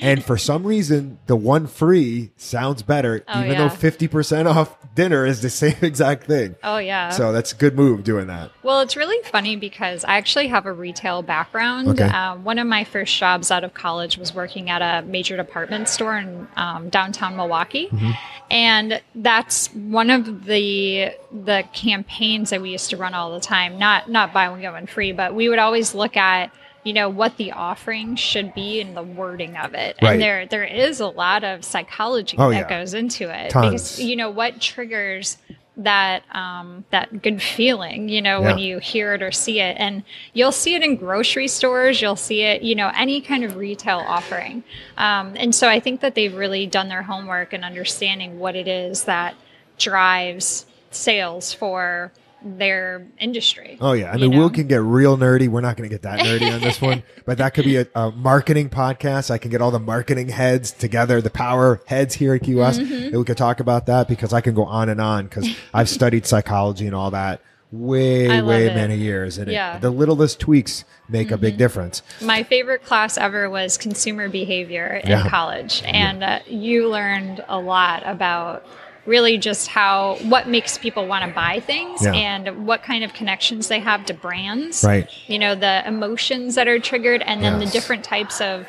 [0.00, 3.58] And for some reason, the one free sounds better, Oh, even yeah.
[3.58, 6.54] though fifty percent off dinner is the same exact thing.
[6.62, 7.10] oh yeah.
[7.10, 8.50] So that's a good move doing that.
[8.62, 11.88] Well, it's really funny because I actually have a retail background.
[11.88, 12.04] Okay.
[12.04, 15.88] Um, one of my first jobs out of college was working at a major department
[15.88, 18.10] store in um, downtown Milwaukee, Mm-hmm.
[18.50, 23.78] and that's one of the the campaigns that we used to run all the time.
[23.78, 26.52] Not not buy one get one free, but we would always look at
[26.84, 29.96] you know what the offering should be and the wording of it.
[30.00, 30.12] Right.
[30.12, 32.68] And there there is a lot of psychology Oh, that yeah.
[32.68, 33.70] goes into it Tons.
[33.70, 35.38] because you know what triggers
[35.78, 40.02] that um, that good feeling, you know, when you hear it or see it, and
[40.32, 42.02] you'll see it in grocery stores.
[42.02, 44.64] You'll see it, you know, any kind of retail offering.
[44.96, 48.66] Um, and so I think that they've really done their homework and understanding what it
[48.66, 49.36] is that
[49.78, 52.10] drives sales for
[52.42, 53.76] their industry.
[53.80, 54.46] Oh yeah, I mean, know?
[54.46, 55.48] we can get real nerdy.
[55.48, 57.86] We're not going to get that nerdy on this one, but that could be a,
[57.94, 59.30] a marketing podcast.
[59.30, 62.80] I can get all the marketing heads together, the power heads here at Key West,
[62.80, 63.06] Mm-hmm.
[63.08, 65.88] and we could talk about that because I can go on and on because I've
[65.88, 68.74] studied psychology and all that way, way it.
[68.74, 69.72] many years, and Yeah.
[69.72, 69.80] Mm-hmm.
[69.82, 72.02] the littlest tweaks make a big difference.
[72.22, 75.28] My favorite class ever was consumer behavior in Yeah.
[75.28, 78.64] college, and uh, you learned a lot about
[79.08, 82.12] really just how what makes people want to buy things Yeah.
[82.14, 84.84] and what kind of connections they have to brands.
[84.84, 85.08] Right.
[85.26, 87.72] You know the emotions that are triggered, and then Yes.
[87.72, 88.66] the different types of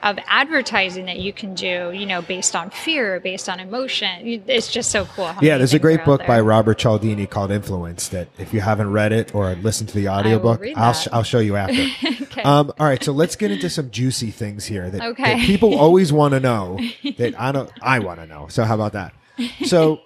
[0.00, 1.90] of advertising that you can do.
[1.92, 4.44] You know, based on fear, based on emotion.
[4.46, 5.34] It's just so cool.
[5.40, 6.38] Yeah, there's a great book by.
[6.40, 10.62] Robert Cialdini called Influence that if you haven't read it or listened to the audiobook,
[10.76, 11.84] I'll, sh- I'll show you after.
[12.28, 12.42] Okay.
[12.42, 15.38] um, all right, so let's get into some juicy things here that, Okay.
[15.38, 16.78] that people always want to know
[17.16, 18.46] that I don't I want to know.
[18.48, 19.12] So how about that?
[19.66, 20.00] So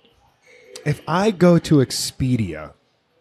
[0.85, 2.73] if I go to Expedia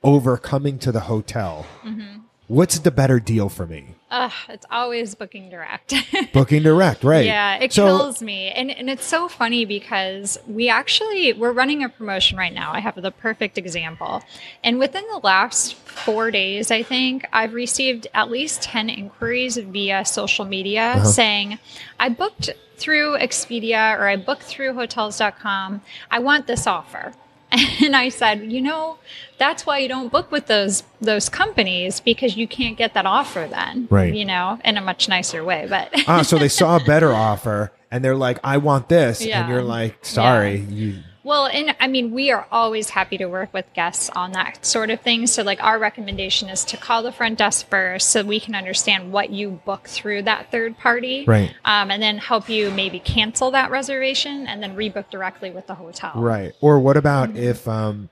[0.04, 2.22] over coming to the hotel, Mm-hmm.
[2.48, 3.96] what's the better deal for me?
[4.12, 5.94] Ugh, it's always booking direct.
[6.34, 7.26] Booking direct, right?
[7.26, 8.50] Yeah, it so, kills me.
[8.50, 12.74] And and it's so funny because we actually we're running a promotion right now.
[12.74, 14.22] I have the perfect example.
[14.66, 20.04] And within the last 4 days, I think, I've received at least 10 inquiries via
[20.04, 21.06] social media Uh-huh.
[21.06, 21.60] saying,
[21.98, 25.82] "I booked through Expedia or I booked through hotels.com.
[26.10, 27.14] I want this offer."
[27.84, 28.98] And I said, you know,
[29.38, 33.48] that's why you don't book with those those companies because you can't get that offer
[33.50, 33.88] then.
[33.90, 34.14] Right.
[34.14, 35.66] You know, in a much nicer way.
[35.70, 39.26] But ah, so they saw a better offer and they're like, I want this.
[39.26, 39.42] Yeah.
[39.42, 43.54] And you're like, sorry, you Well, and I mean, we are always happy to work
[43.54, 45.28] with guests on that sort of thing.
[45.28, 49.12] So, like, our recommendation is to call the front desk first so we can understand
[49.12, 51.26] what you book through that third party.
[51.26, 51.54] Right.
[51.64, 55.76] Um, and then help you maybe cancel that reservation and then rebook directly with the
[55.76, 56.14] hotel.
[56.16, 56.54] Right.
[56.60, 58.10] Or what about if, um,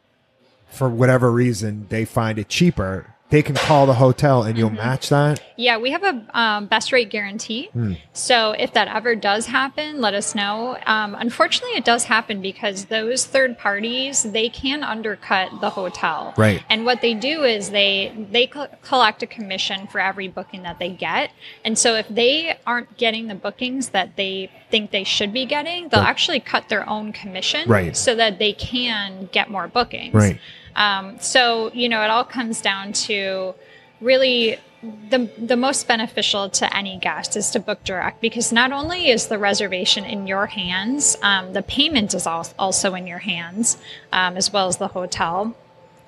[0.69, 5.09] for whatever reason, they find it cheaper they can call the hotel and you'll match
[5.09, 5.39] that.
[5.55, 7.67] Yeah, we have a um, best rate guarantee.
[7.73, 7.93] Hmm.
[8.13, 10.77] So if that ever does happen, let us know.
[10.85, 16.33] Um, unfortunately, it does happen because those third parties they can undercut the hotel.
[16.37, 16.63] Right.
[16.69, 20.79] And what they do is they they co- collect a commission for every booking that
[20.79, 21.31] they get.
[21.63, 25.89] And so if they aren't getting the bookings that they think they should be getting,
[25.89, 26.09] they'll Right.
[26.09, 27.95] actually cut their own commission Right.
[27.95, 30.13] so that they can get more bookings.
[30.13, 30.39] Right.
[30.75, 33.53] Um, so you know, it all comes down to
[34.01, 39.09] really the the most beneficial to any guest is to book direct because not only
[39.09, 43.77] is the reservation in your hands, um, the payment is also in your hands,
[44.13, 45.55] um, as well as the hotel.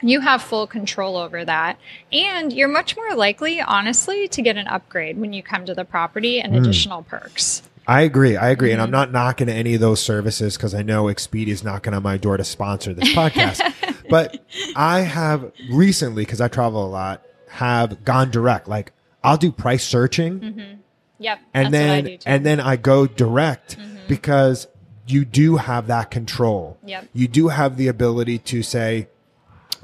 [0.03, 1.77] You have full control over that,
[2.11, 5.85] and you're much more likely, honestly, to get an upgrade when you come to the
[5.85, 7.61] property and additional perks.
[7.87, 8.37] I agree.
[8.37, 8.69] I agree.
[8.69, 8.73] Mm-hmm.
[8.75, 12.01] And I'm not knocking any of those services because I know Expedia is knocking on
[12.01, 13.61] my door to sponsor this podcast.
[14.11, 14.37] but
[14.75, 18.67] I have recently, because I travel a lot, have gone direct.
[18.67, 18.91] Like
[19.23, 20.79] I'll do price searching
[21.19, 21.73] Yep, and Mm-hmm.
[21.73, 22.05] what I then.
[22.05, 22.29] Mm-hmm.
[22.29, 24.67] and then I go direct because
[25.07, 26.77] you do have that control.
[26.85, 27.07] Yep.
[27.13, 29.07] You do have the ability to say,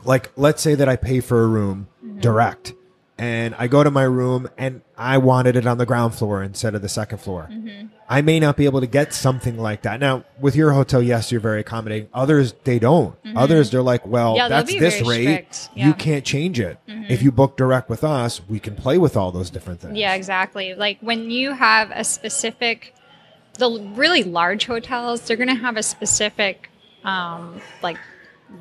[0.03, 2.19] like, let's say that I pay for a room Mm-hmm.
[2.21, 2.73] direct,
[3.17, 6.73] and I go to my room and I wanted it on the ground floor instead
[6.73, 7.47] of the second floor.
[7.51, 7.87] Mm-hmm.
[8.09, 9.99] I may not be able to get something like that.
[9.99, 12.09] Now, with your hotel, yes, you're very accommodating.
[12.13, 13.15] Others, they don't.
[13.35, 14.37] Others, they're like, well, Mm-hmm.
[14.37, 15.53] Yeah, that's this rate.
[15.53, 15.69] strict.
[15.75, 15.99] You Mm-hmm.
[15.99, 16.79] can't change it.
[16.87, 19.95] If you book direct with us, we can play with all those different things.
[19.97, 20.73] Yeah, exactly.
[20.73, 22.95] Like when you have a specific,
[23.59, 26.69] the really large hotels, they're going to have a specific,
[27.03, 27.97] um, like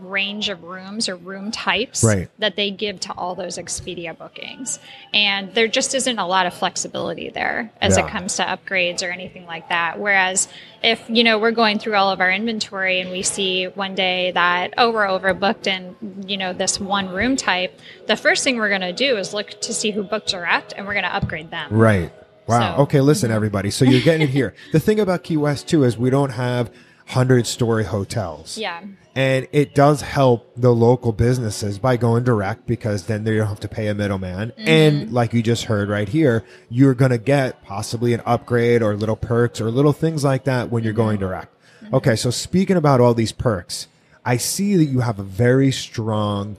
[0.01, 2.29] range of rooms or room types Right.
[2.39, 4.79] that they give to all those Expedia bookings.
[5.15, 8.05] And there just isn't a lot of flexibility there as Yeah.
[8.07, 9.99] it comes to upgrades or anything like that.
[9.99, 10.49] Whereas
[10.83, 14.33] if, you know, we're going through all of our inventory and we see one day
[14.33, 15.95] that, oh, we're overbooked in,
[16.27, 19.61] you know, this one room type, the first thing we're going to do is look
[19.63, 21.73] to see who booked direct and we're going to upgrade them.
[21.73, 22.13] Right.
[22.47, 22.59] Wow.
[22.59, 22.81] So- mm-hmm.
[22.83, 23.71] okay, listen, everybody.
[23.71, 24.55] So you're getting it here.
[24.73, 26.71] The thing about Key West too is we don't have
[27.07, 28.59] hundred story hotels.
[28.59, 28.83] Yeah.
[29.15, 33.61] And it does help the local businesses by going direct because then they don't have
[33.61, 34.51] to pay a middleman.
[34.51, 34.69] Mm-hmm.
[34.69, 38.95] And like you just heard right here, you're going to get possibly an upgrade or
[38.97, 41.03] little perks or little things like that when you're Mm-hmm.
[41.03, 41.55] going direct.
[41.93, 42.17] Okay.
[42.17, 43.87] So speaking about all these perks,
[44.25, 46.57] I see that you have a very strong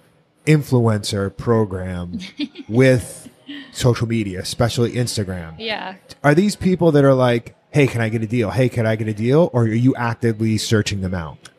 [0.47, 2.19] influencer program
[2.69, 3.29] with
[3.73, 5.55] social media, especially Instagram.
[5.59, 5.95] Yeah.
[6.23, 8.49] Are these people that are like, Hey, can I get a deal?
[8.49, 9.49] Hey, can I get a deal?
[9.53, 11.49] Or are you actively searching them out?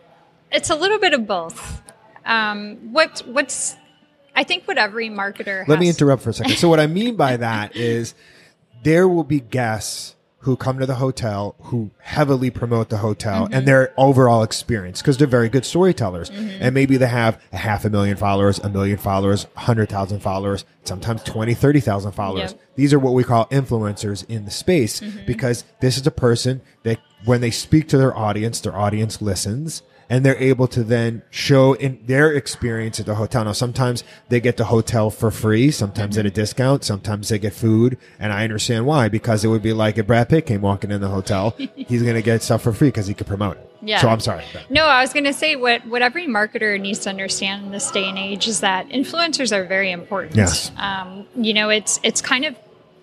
[0.50, 1.82] It's a little bit of both.
[2.24, 3.76] Um, what what's
[4.34, 6.56] I think what every marketer Let me interrupt for a second.
[6.56, 8.14] So what I mean by that is
[8.82, 13.54] there will be guests who come to the hotel who heavily promote the hotel Mm-hmm.
[13.54, 16.30] and their overall experience because they're very good storytellers.
[16.30, 16.62] Mm-hmm.
[16.62, 21.22] And maybe they have a half a million followers, a million followers, 100,000 followers, sometimes
[21.24, 22.52] 20, 30,000 followers.
[22.52, 22.60] Yep.
[22.60, 22.72] Mm-hmm.
[22.76, 26.98] These are what we call influencers in the space because this is a person that
[27.24, 31.74] when they speak to their audience, their audience listens and they're able to then show
[31.74, 33.44] in their experience at the hotel.
[33.44, 37.52] Now, sometimes they get the hotel for free, sometimes at a discount, sometimes they get
[37.52, 37.98] food.
[38.18, 41.00] And I understand why, because it would be like if Brad Pitt came walking in
[41.00, 43.64] the hotel, he's going to get stuff for free because he could promote it.
[43.80, 44.00] Yeah.
[44.00, 44.44] So I'm sorry.
[44.70, 47.90] No, I was going to say what what every marketer needs to understand in this
[47.92, 50.34] day and age is that influencers are very important.
[50.34, 50.72] Yes.
[50.76, 52.56] Um, you know, it's it's kind of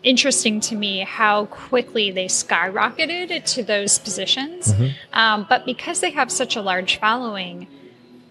[0.06, 4.72] interesting to me how quickly they skyrocketed to those positions.
[5.12, 7.68] Um, but because they have such a large following,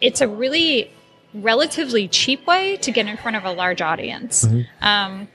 [0.01, 0.91] it's a really
[1.35, 4.47] relatively cheap way to get in front of a large audience.
[4.81, 5.29] Um,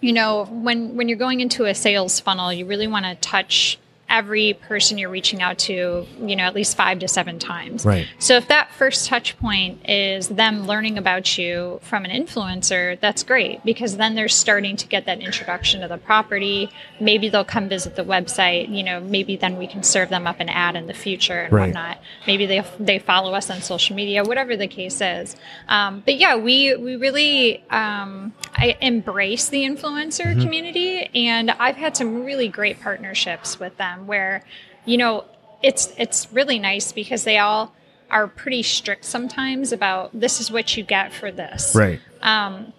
[0.00, 3.78] you know, when when you're going into a sales funnel, you really want to touch
[4.08, 7.84] every person you're reaching out to, you know, at least five to seven times.
[7.84, 8.06] Right.
[8.18, 13.22] So if that first touch point is them learning about you from an influencer, that's
[13.22, 16.70] great because then they're starting to get that introduction to the property.
[17.00, 18.68] Maybe they'll come visit the website.
[18.74, 21.52] You know, maybe then we can serve them up an ad in the future and
[21.52, 21.66] Right.
[21.66, 21.98] whatnot.
[22.26, 25.36] Maybe they they follow us on social media, whatever the case is.
[25.68, 31.96] Um, but yeah, we we really um, I embrace the influencer community, and I've had
[31.96, 34.42] some really great partnerships with them where,
[34.84, 35.24] you know,
[35.62, 37.72] it's it's really nice because they all
[38.10, 42.00] are pretty strict sometimes about this is what you get for this Right.
[42.22, 42.72] Um,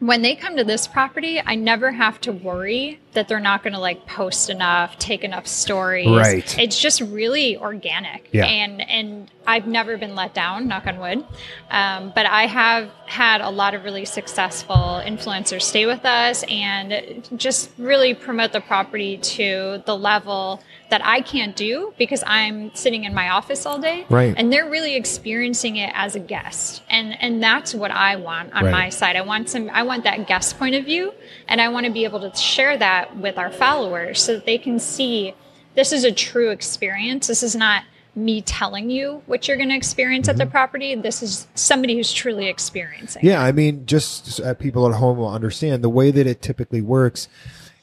[0.00, 3.74] when they come to this property, I never have to worry that they're not going
[3.74, 6.08] to like post enough, take enough stories.
[6.08, 6.58] Right.
[6.58, 8.30] It's just really organic.
[8.32, 8.46] Yeah.
[8.46, 11.24] And and I've never been let down, knock on wood.
[11.70, 17.28] Um, but I have had a lot of really successful influencers stay with us and
[17.36, 23.04] just really promote the property to the level that I can't do because I'm sitting
[23.04, 24.04] in my office all day.
[24.10, 24.34] Right.
[24.36, 26.82] And they're really experiencing it as a guest.
[26.90, 28.72] And and that's what I want on Right.
[28.72, 29.16] my side.
[29.16, 31.12] I want some I want that guest point of view
[31.48, 34.58] and I want to be able to share that with our followers so that they
[34.58, 35.34] can see
[35.76, 37.28] this is a true experience.
[37.28, 37.84] This is not
[38.16, 40.50] me telling you what you're going to experience at the Mm-hmm.
[40.50, 40.94] property.
[40.96, 43.24] This is somebody who's truly experiencing.
[43.24, 46.80] Yeah, I mean, just so people at home will understand the way that it typically
[46.82, 47.28] works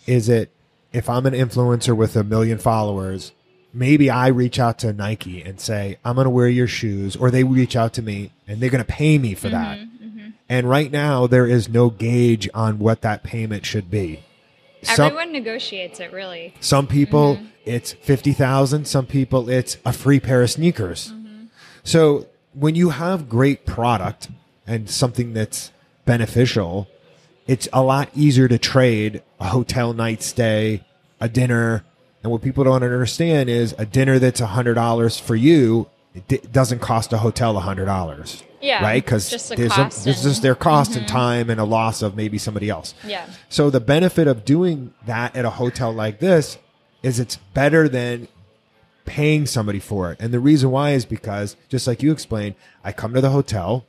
[0.05, 0.51] is it
[0.93, 3.31] if I'm an influencer with a million followers,
[3.73, 7.29] maybe I reach out to Nike and say, I'm going to wear your shoes, or
[7.31, 9.79] they reach out to me and they're going to pay me for mm-hmm, that.
[9.79, 10.29] Mm-hmm.
[10.49, 14.23] And right now, there is no gauge on what that payment should be.
[14.83, 16.53] Some, Everyone negotiates it really.
[16.59, 17.45] some people mm-hmm.
[17.65, 21.13] it's 50,000, some people it's a free pair of sneakers.
[21.83, 24.29] So when you have great product
[24.65, 25.71] and something that's
[26.05, 26.87] beneficial,
[27.47, 30.83] it's a lot easier to trade a hotel night stay,
[31.19, 31.83] a dinner.
[32.23, 36.79] And what people don't understand is a dinner that's $100 for you it di- doesn't
[36.79, 38.43] cost a hotel $100.
[38.59, 39.03] Yeah, Right?
[39.05, 40.27] Because just the there's, a- cost there's Mm-hmm.
[40.29, 42.95] just their cost and time and a loss of maybe somebody else.
[43.05, 43.27] Yeah.
[43.49, 46.57] So the benefit of doing that at a hotel like this
[47.03, 48.27] is it's better than
[49.05, 50.17] paying somebody for it.
[50.19, 53.85] And the reason why is because just like you explained, I come to the hotel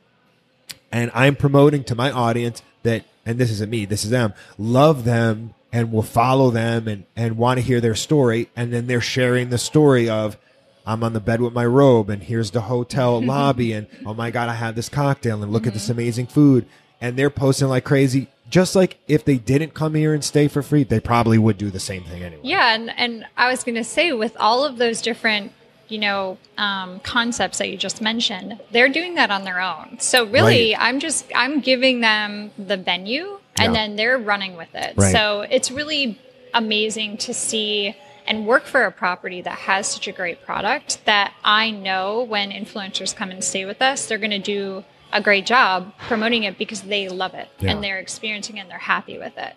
[0.92, 5.04] and I'm promoting to my audience that and this isn't me, this is them, love
[5.04, 8.48] them and will follow them and and want to hear their story.
[8.56, 10.38] And then they're sharing the story of
[10.86, 14.30] I'm on the bed with my robe and here's the hotel lobby and oh my
[14.30, 15.92] god I had this cocktail and look at this mm-hmm.
[15.92, 16.66] amazing food.
[17.02, 18.28] And they're posting like crazy.
[18.48, 21.70] Just like if they didn't come here and stay for free they probably would do
[21.70, 22.40] the same thing anyway.
[22.42, 25.52] Yeah, and and I was going to say with all of those different
[25.88, 29.98] you know um, concepts that you just mentioned, they're doing that on their own.
[30.00, 30.76] So really, Right.
[30.78, 33.80] I'm just I'm giving them the venue, and Yeah.
[33.80, 34.94] then they're running with it.
[34.96, 35.12] Right.
[35.12, 36.18] So it's really
[36.54, 37.94] amazing to see
[38.26, 42.50] and work for a property that has such a great product that I know when
[42.50, 46.58] influencers come and stay with us, they're going to do a great job promoting it
[46.58, 47.70] because they love it Yeah.
[47.70, 49.54] and they're experiencing it and they're happy with it.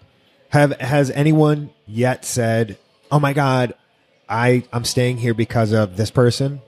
[0.49, 2.77] Have has anyone yet said,
[3.11, 3.73] "Oh my God,
[4.31, 6.61] I I'm staying here because of this person"?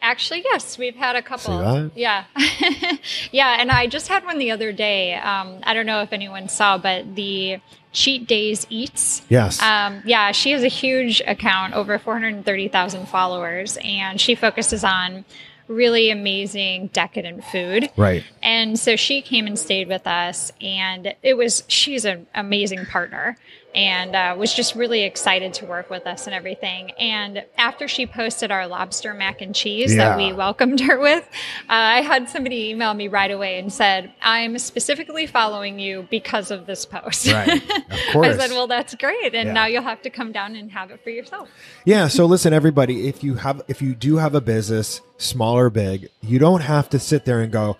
[0.00, 1.90] Actually, yes, we've had a couple.
[1.96, 2.24] Yeah,
[3.32, 5.14] yeah, and I just had one the other day.
[5.14, 7.60] Um, I don't know if anyone saw, but the
[7.92, 9.22] Cheat Days Eats.
[9.28, 9.60] Yes.
[9.60, 15.24] Um, yeah, she has a huge account, over 430,000 followers, and she focuses on
[15.66, 17.90] really amazing decadent food.
[17.96, 18.24] Right.
[18.42, 23.36] And so she came and stayed with us, and it was she's an amazing partner,
[23.74, 26.90] and uh, was just really excited to work with us and everything.
[26.92, 30.08] And after she posted our lobster mac and cheese Yeah.
[30.10, 31.24] that we welcomed her with,
[31.68, 36.50] uh, I had somebody email me right away and said, "I'm specifically following you because
[36.50, 37.48] of this post." Right.
[37.62, 38.26] Of course.
[38.34, 39.52] I said, "Well, that's great, and Yeah.
[39.52, 41.48] now you'll have to come down and have it for yourself."
[41.84, 42.08] Yeah.
[42.08, 46.08] So listen, everybody, if you have if you do have a business, small or big,
[46.22, 47.76] you don't have to sit there and go,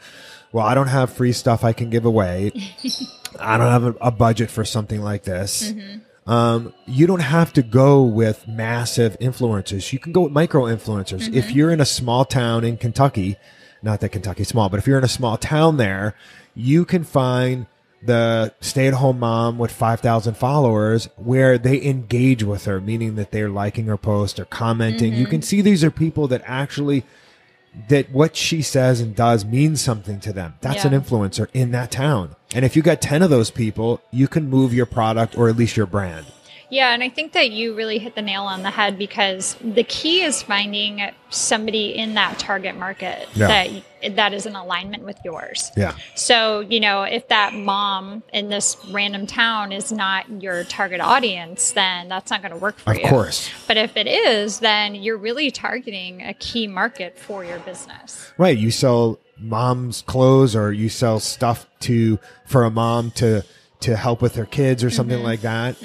[0.52, 2.52] "Well, I don't have free stuff I can give away.
[3.38, 6.30] I don't have a, a budget for something like this." Mm-hmm.
[6.30, 9.92] Um, you don't have to go with massive influencers.
[9.94, 11.34] You can go with micro influencers.
[11.34, 11.56] If mm-hmm.
[11.56, 13.36] you're in a small town in Kentucky,
[13.82, 16.14] not that Kentucky's small, but if you're in a small town there,
[16.54, 17.66] you can find
[18.02, 23.86] the stay-at-home mom with 5,000 followers where they engage with her, meaning that they're liking
[23.86, 25.14] her post or commenting.
[25.14, 25.30] You mm-hmm.
[25.30, 27.04] can see these are people that actually
[27.88, 30.54] that what she says and does means something to them.
[30.60, 30.92] That's Yeah.
[30.92, 32.36] an influencer in that town.
[32.54, 35.56] And if you got 10 of those people, you can move your product or at
[35.56, 36.26] least your brand.
[36.70, 39.84] Yeah, and I think that you really hit the nail on the head because the
[39.84, 41.00] key is finding
[41.30, 43.48] somebody in that target market Yeah.
[43.48, 45.72] that that is in alignment with yours.
[45.76, 45.94] Yeah.
[46.14, 51.72] So, you know, if that mom in this random town is not your target audience,
[51.72, 53.04] then that's not going to work for Of you.
[53.04, 53.50] Of course.
[53.66, 58.30] But if it is, then you're really targeting a key market for your business.
[58.38, 58.56] Right.
[58.56, 63.44] You sell mom's clothes or you sell stuff to for a mom to
[63.80, 64.96] to help with their kids or Mm-hmm.
[64.96, 65.76] something like that.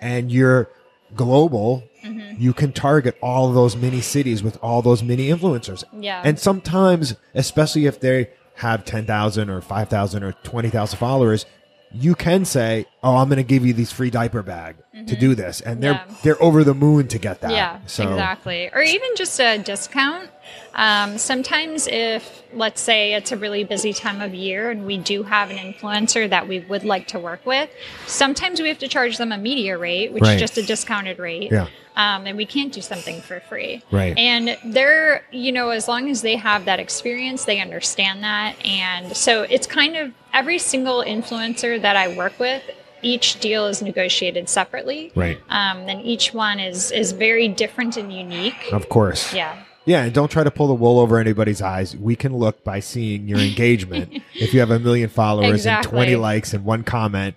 [0.00, 0.68] And you're
[1.14, 1.84] global.
[2.04, 2.40] Mm-hmm.
[2.40, 5.84] You can target all of those mini cities with all those mini influencers.
[5.92, 6.22] Yeah.
[6.24, 11.46] And sometimes, especially if they have 10,000 or 5,000 or 20,000 followers,
[11.94, 15.34] you can say, "Oh, I'm going to give you these free diaper bag to do
[15.34, 16.10] this." And they're Mm-hmm.
[16.10, 16.16] Yeah.
[16.22, 17.50] they're over the moon to get that.
[17.50, 18.70] Yeah, So exactly.
[18.72, 20.30] Or even just a discount
[20.74, 25.22] Um, sometimes, if let's say it's a really busy time of year and we do
[25.22, 27.70] have an influencer that we would like to work with,
[28.06, 30.34] sometimes we have to charge them a media rate, which Right.
[30.34, 31.50] is just a discounted rate.
[31.50, 31.66] Yeah.
[31.94, 33.82] Um, and we can't do something for free.
[33.90, 34.16] Right.
[34.16, 38.54] And they're, you know, as long as they have that experience, they understand that.
[38.64, 42.62] And so it's kind of every single influencer that I work with,
[43.02, 45.12] each deal is negotiated separately.
[45.14, 45.38] Right.
[45.50, 48.72] Um, and each one is is very different and unique.
[48.72, 49.34] Of course.
[49.34, 49.62] Yeah.
[49.84, 51.96] Yeah, and don't try to pull the wool over anybody's eyes.
[51.96, 54.22] We can look by seeing your engagement.
[54.34, 55.88] if you have a million followers Exactly.
[55.88, 57.34] and 20 likes and one comment,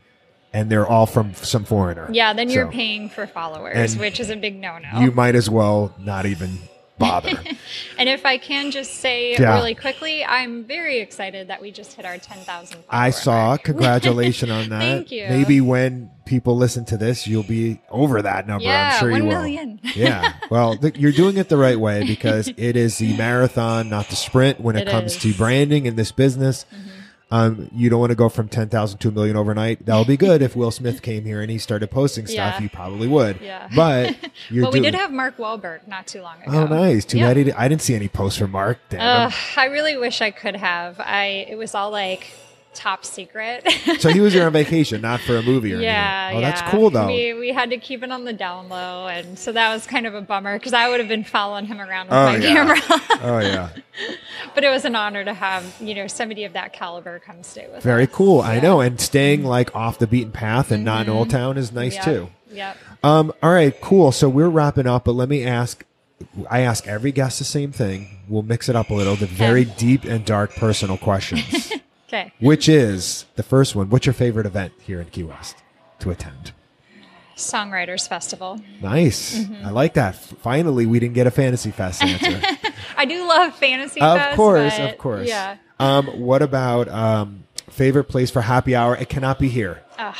[0.53, 2.07] and they're all from some foreigner.
[2.11, 5.01] Yeah, then you're So, paying for followers, which is a big no no.
[5.01, 6.59] You might as well not even
[6.97, 7.31] bother.
[7.97, 9.55] And if I can just say Yeah.
[9.55, 13.47] really quickly, I'm very excited that we just hit our 10,000 I saw.
[13.47, 13.63] mark.
[13.63, 14.79] Congratulations on that.
[14.81, 15.25] Thank you.
[15.29, 18.65] Maybe when people listen to this, you'll be over that number.
[18.65, 19.29] Yeah, I'm sure you will.
[19.29, 19.79] million.
[19.95, 20.33] yeah.
[20.49, 24.15] Well, th- you're doing it the right way because it is the marathon, not the
[24.17, 24.59] sprint.
[24.59, 25.33] When it, It comes to is.
[25.35, 25.43] Mm-hmm.
[25.43, 26.65] branding in this business,
[27.35, 29.85] um, you don't want to go from ten thousand to a million overnight.
[29.85, 32.55] That would be good if Will Smith came here and he started posting stuff.
[32.55, 32.61] Yeah.
[32.61, 33.41] You probably would.
[33.41, 33.69] Yeah.
[33.75, 34.15] But
[34.49, 34.91] you're But we doing.
[34.91, 36.51] did have Mark Wahlberg not too long ago.
[36.51, 37.03] Oh, nice.
[37.03, 38.79] Too bad he I didn't see any posts from Mark.
[38.89, 39.27] Damn.
[39.27, 40.99] Ugh, I really wish I could have.
[40.99, 42.27] I it was all like
[42.75, 43.67] top secret.
[43.99, 46.43] so he was here on vacation, not for a movie or yeah, anything.
[46.45, 47.07] Oh, that's cool though.
[47.07, 50.05] We we had to keep it on the down low, and so that was kind
[50.05, 52.53] of a bummer because I would have been following him around with Oh, my yeah.
[52.53, 52.77] camera.
[53.23, 53.69] oh yeah.
[54.55, 57.65] but it was an honor to have you know somebody of that caliber come stay
[57.67, 57.83] with us.
[57.83, 58.09] Very us.
[58.11, 58.41] cool.
[58.41, 58.81] I know.
[58.81, 61.17] And staying like off the beaten path and not in Mm-hmm.
[61.17, 62.29] Old Town is nice Yep, too.
[62.51, 62.77] Yep.
[63.03, 64.11] Um, all right, cool.
[64.11, 65.83] So we're wrapping up, but let me ask
[66.49, 68.19] I ask every guest the same thing.
[68.29, 69.15] We'll mix it up a little.
[69.15, 71.71] The very deep and dark personal questions.
[72.39, 73.89] Which is the first one.
[73.89, 75.57] What's your favorite event here in Key West
[75.99, 76.53] to attend?
[77.35, 78.61] Songwriters Festival.
[78.81, 79.39] Nice.
[79.39, 79.65] Mm-hmm.
[79.65, 80.15] I like that.
[80.15, 82.41] Finally, we didn't get a Fantasy Fest answer.
[82.97, 85.27] I do love Fantasy of Fest, course, of course.
[85.27, 85.57] Yeah.
[85.79, 88.95] Um, what about um, favorite place for happy hour?
[88.95, 89.83] It cannot be here.
[89.97, 90.15] Ugh.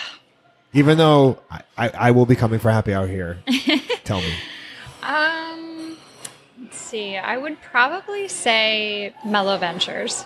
[0.73, 3.37] Even though I, I, I will be coming for happy hour here.
[4.03, 4.33] Tell me.
[5.01, 5.97] Um,
[6.61, 7.15] let's see.
[7.15, 10.25] I would probably say Mellow Ventures.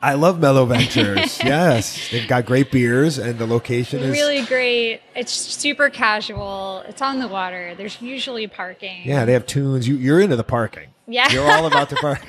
[0.00, 1.38] I love Mellow Ventures.
[1.44, 5.00] yes, they've got great beers, and the location is Really great.
[5.16, 6.84] It's super casual.
[6.86, 7.74] It's on the water.
[7.74, 9.02] There's usually parking.
[9.04, 9.24] yeah.
[9.24, 9.88] They have tunes.
[9.88, 10.88] You, you're into the parking.
[11.08, 11.30] Yeah.
[11.32, 12.22] you're all about the park.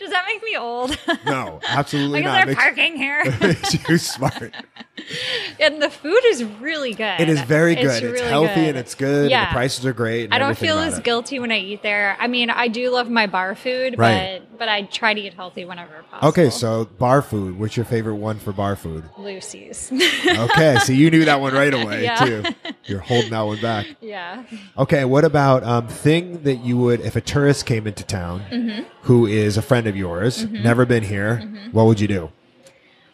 [0.00, 0.96] Does that make me old?
[1.26, 2.46] No, absolutely like, not.
[2.46, 3.24] Makes, parking here?
[3.88, 4.54] you smart.
[5.58, 7.18] and the food is really good.
[7.20, 7.86] It is very good.
[7.86, 8.68] It's, really healthy good.
[8.70, 9.30] and it's good.
[9.30, 9.40] Yeah.
[9.42, 10.24] And the prices are great.
[10.24, 11.04] and I don't feel as it.
[11.04, 12.16] guilty when I eat there.
[12.20, 14.40] I mean, I do love my bar food, Right.
[14.50, 16.28] but but I try to eat healthy whenever possible.
[16.28, 17.58] Okay, so bar food.
[17.58, 19.04] What's your favorite one for bar food?
[19.18, 19.90] Lucy's.
[19.92, 22.16] Okay, so you knew that one right away Yeah.
[22.24, 22.44] too.
[22.84, 23.86] You're holding that one back.
[24.00, 24.44] yeah.
[24.78, 28.82] Okay, what about um, thing that you would if a tourist came into town Mm-hmm.
[29.02, 31.38] who is a friend of yours, never been here,
[31.72, 32.30] what would you do?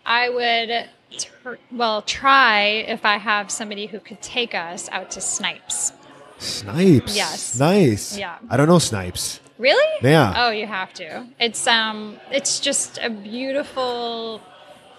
[0.04, 5.20] I would, tr- well, try if I have somebody who could take us out to
[5.20, 5.92] Snipes.
[6.38, 7.16] Snipes.
[7.16, 7.58] Yes.
[7.58, 8.16] Nice.
[8.18, 8.38] Yeah.
[8.48, 9.40] I don't know Snipes.
[9.58, 9.98] Really?
[10.02, 10.32] Yeah.
[10.36, 11.26] Oh, you have to.
[11.38, 14.40] It's um, it's just a beautiful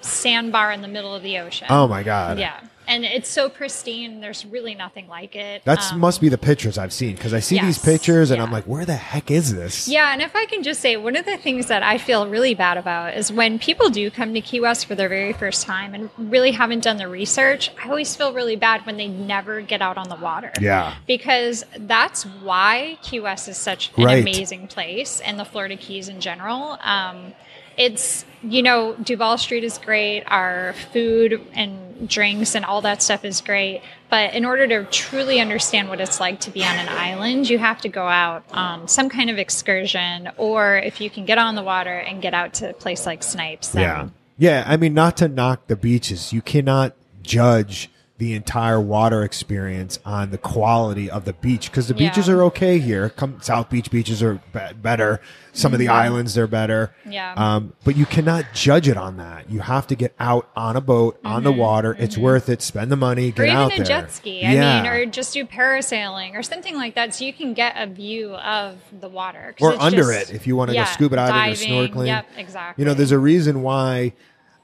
[0.02, 1.68] sandbar in the middle of the ocean.
[1.70, 2.38] Oh my god.
[2.40, 4.20] Yeah, and it's so pristine.
[4.22, 5.64] There's really nothing like it.
[5.66, 8.44] That Um, must be the pictures I've seen because I see these pictures and yeah.
[8.46, 9.88] I'm like, where the heck is this?
[9.88, 12.54] Yeah, and if I can just say, one of the things that I feel really
[12.54, 15.94] bad about is when people do come to Key West for their very first time
[15.94, 19.82] and really haven't done the research, I always feel really bad when they never get
[19.82, 20.52] out on the water.
[20.60, 20.96] Yeah.
[21.08, 24.22] Because that's why Key West is such an Right.
[24.22, 26.78] amazing place and the Florida Keys in general.
[26.84, 27.34] Um,
[27.78, 30.24] it's, you know, Duval Street is great.
[30.28, 33.82] Our food and drinks and all that stuff is great.
[34.10, 37.58] But in order to truly understand what it's like to be on an island, you
[37.58, 41.56] have to go out on some kind of excursion, or if you can get on
[41.56, 43.70] the water and get out to a place like Snipes.
[43.70, 44.10] Then Yeah.
[44.38, 44.64] Yeah.
[44.68, 47.90] I mean, not to knock the beaches, you cannot judge
[48.22, 52.08] the entire water experience on the quality of the beach because the Yeah.
[52.10, 53.10] beaches are okay here.
[53.10, 55.20] Come South Beach beaches are be- better.
[55.54, 56.94] Some of the islands they're better.
[57.02, 57.12] Mm-hmm.
[57.14, 57.34] Yeah.
[57.36, 59.50] Um, but you cannot judge it on that.
[59.50, 61.96] You have to get out on a boat on the water.
[61.98, 62.62] It's worth it.
[62.62, 63.32] Spend the money.
[63.32, 63.42] Get Mm-hmm.
[63.42, 63.86] or even out a there.
[63.86, 64.46] jet ski.
[64.46, 64.84] I yeah.
[64.84, 68.36] mean, or just do parasailing or something like that, so you can get a view
[68.36, 69.56] of the water.
[69.60, 72.06] or under just- it if you want to yeah, go scuba diving, diving, or snorkeling.
[72.06, 72.84] Yep, exactly.
[72.84, 74.14] You know, there's a reason why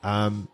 [0.03, 0.47] um,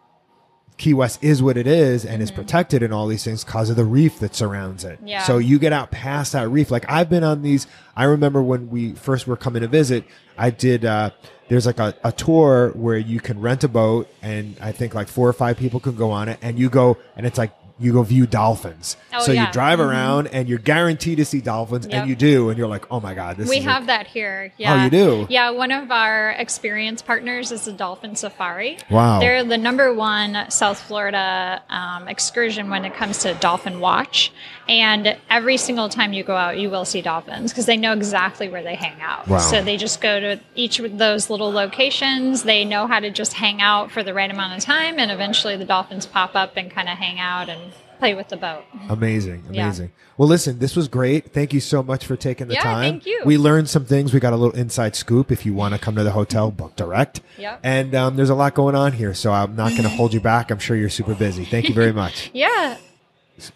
[0.77, 3.75] Key West is what it is and is protected in all these things because of
[3.75, 4.97] the reef that surrounds it.
[4.97, 5.07] Mm-hmm.
[5.07, 5.23] Yeah.
[5.23, 6.71] So you get out past that reef.
[6.71, 7.67] Like I've been on these.
[7.95, 10.03] I remember when we first were coming to visit.
[10.37, 10.83] I did.
[10.83, 11.11] Uh,
[11.47, 15.07] there's like a, a tour where you can rent a boat, and I think like
[15.07, 17.91] four or five people can go on it, and you go, and it's like you
[17.93, 18.95] go view dolphins.
[19.13, 19.47] Oh, so yeah.
[19.47, 19.89] you drive Mhm.
[19.89, 21.93] around and you're guaranteed to see dolphins, Yep.
[22.01, 24.07] and you do, and you're like, oh my god, this we is a- have that
[24.07, 24.53] here.
[24.57, 24.83] Yeah.
[24.83, 25.25] you do?
[25.29, 28.77] Yeah, one of our experience partners is the Dolphin Safari.
[28.89, 29.19] Wow.
[29.19, 34.31] They're the number one South Florida um, excursion when it comes to dolphin watch.
[34.69, 38.47] And every single time you go out, you will see dolphins because they know exactly
[38.47, 39.27] where they hang out.
[39.27, 39.39] Wow.
[39.39, 42.43] So they just go to each of those little locations.
[42.43, 44.99] They know how to just hang out for the right amount of time.
[44.99, 47.62] And eventually the dolphins pop up and kind of hang out and
[48.03, 48.63] play with the boat.
[48.89, 49.63] Amazing, Yeah.
[49.65, 49.91] amazing.
[50.17, 51.31] Well, listen, this was great.
[51.31, 52.81] Thank you so much for taking the Yeah, time.
[52.81, 53.21] thank you.
[53.25, 54.13] We learned some things.
[54.13, 55.31] We got a little inside scoop.
[55.31, 57.21] If you want to come to the hotel, book direct.
[57.37, 57.61] Yep.
[57.63, 60.19] And um, there's a lot going on here, so I'm not going to hold you
[60.19, 60.51] back.
[60.51, 61.45] I'm sure you're super busy.
[61.45, 62.29] Thank you very much.
[62.33, 62.75] Yeah.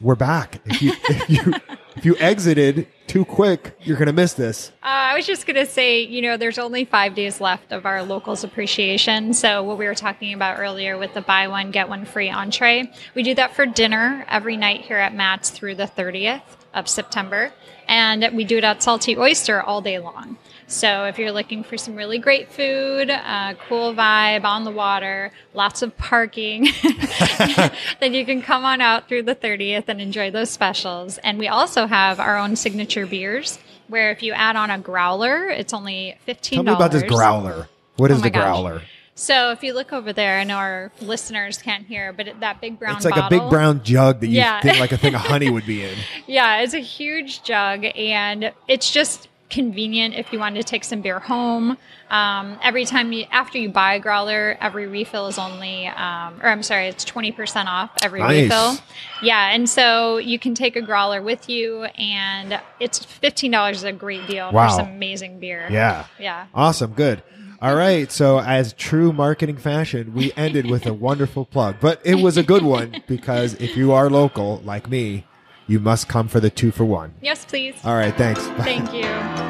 [0.02, 0.62] We're back.
[0.66, 1.54] If you if you
[1.96, 4.72] if you exited too quick, you're going to miss this.
[4.84, 7.86] Uh, I was just going to say, you know, there's only five days left of
[7.86, 9.34] our locals appreciation.
[9.34, 12.92] So, what we were talking about earlier with the buy one, get one free entree,
[13.16, 17.52] we do that for dinner every night here at Matt's through the 30th of September.
[17.88, 20.38] And we do it at Salty Oyster all day long.
[20.70, 25.32] So, if you're looking for some really great food, uh, cool vibe on the water,
[25.54, 26.68] lots of parking,
[28.02, 31.18] then you can come on out through the 30th and enjoy those specials.
[31.20, 35.46] And we also have our own signature beers where if you add on a growler,
[35.48, 36.42] it's only $15.
[36.42, 37.70] Tell me about this growler.
[37.96, 38.44] What is Oh the gosh.
[38.44, 38.82] growler?
[39.16, 42.60] So if you look over there, I know our listeners can't hear, but it, that
[42.62, 44.62] big brown It's like a big brown jug that you Yeah.
[44.62, 45.96] think like a thing of honey would be in.
[46.28, 51.02] Yeah, it's a huge jug, and it's just convenient if you want to take some
[51.02, 51.78] beer home.
[52.10, 56.48] Um, every time you, after you buy a growler, every refill is only, um, or
[56.50, 58.44] I'm sorry, it's 20% off every Nice.
[58.44, 58.78] refill.
[59.22, 63.92] Yeah, and so you can take a growler with you, and it's $15 is a
[63.92, 64.70] great deal Wow.
[64.70, 65.68] for some amazing beer.
[65.70, 66.06] Yeah.
[66.20, 66.48] Yeah.
[66.54, 66.94] Awesome.
[66.94, 67.24] Good.
[67.60, 68.12] All right.
[68.12, 72.44] So, as true marketing fashion, we ended with a wonderful plug, but it was a
[72.44, 75.26] good one because if you are local like me,
[75.68, 77.14] you must come for the two for one.
[77.22, 77.76] Yes, please.
[77.84, 78.16] All right.
[78.16, 78.46] Thanks.
[78.64, 78.94] Thank
[79.42, 79.47] you.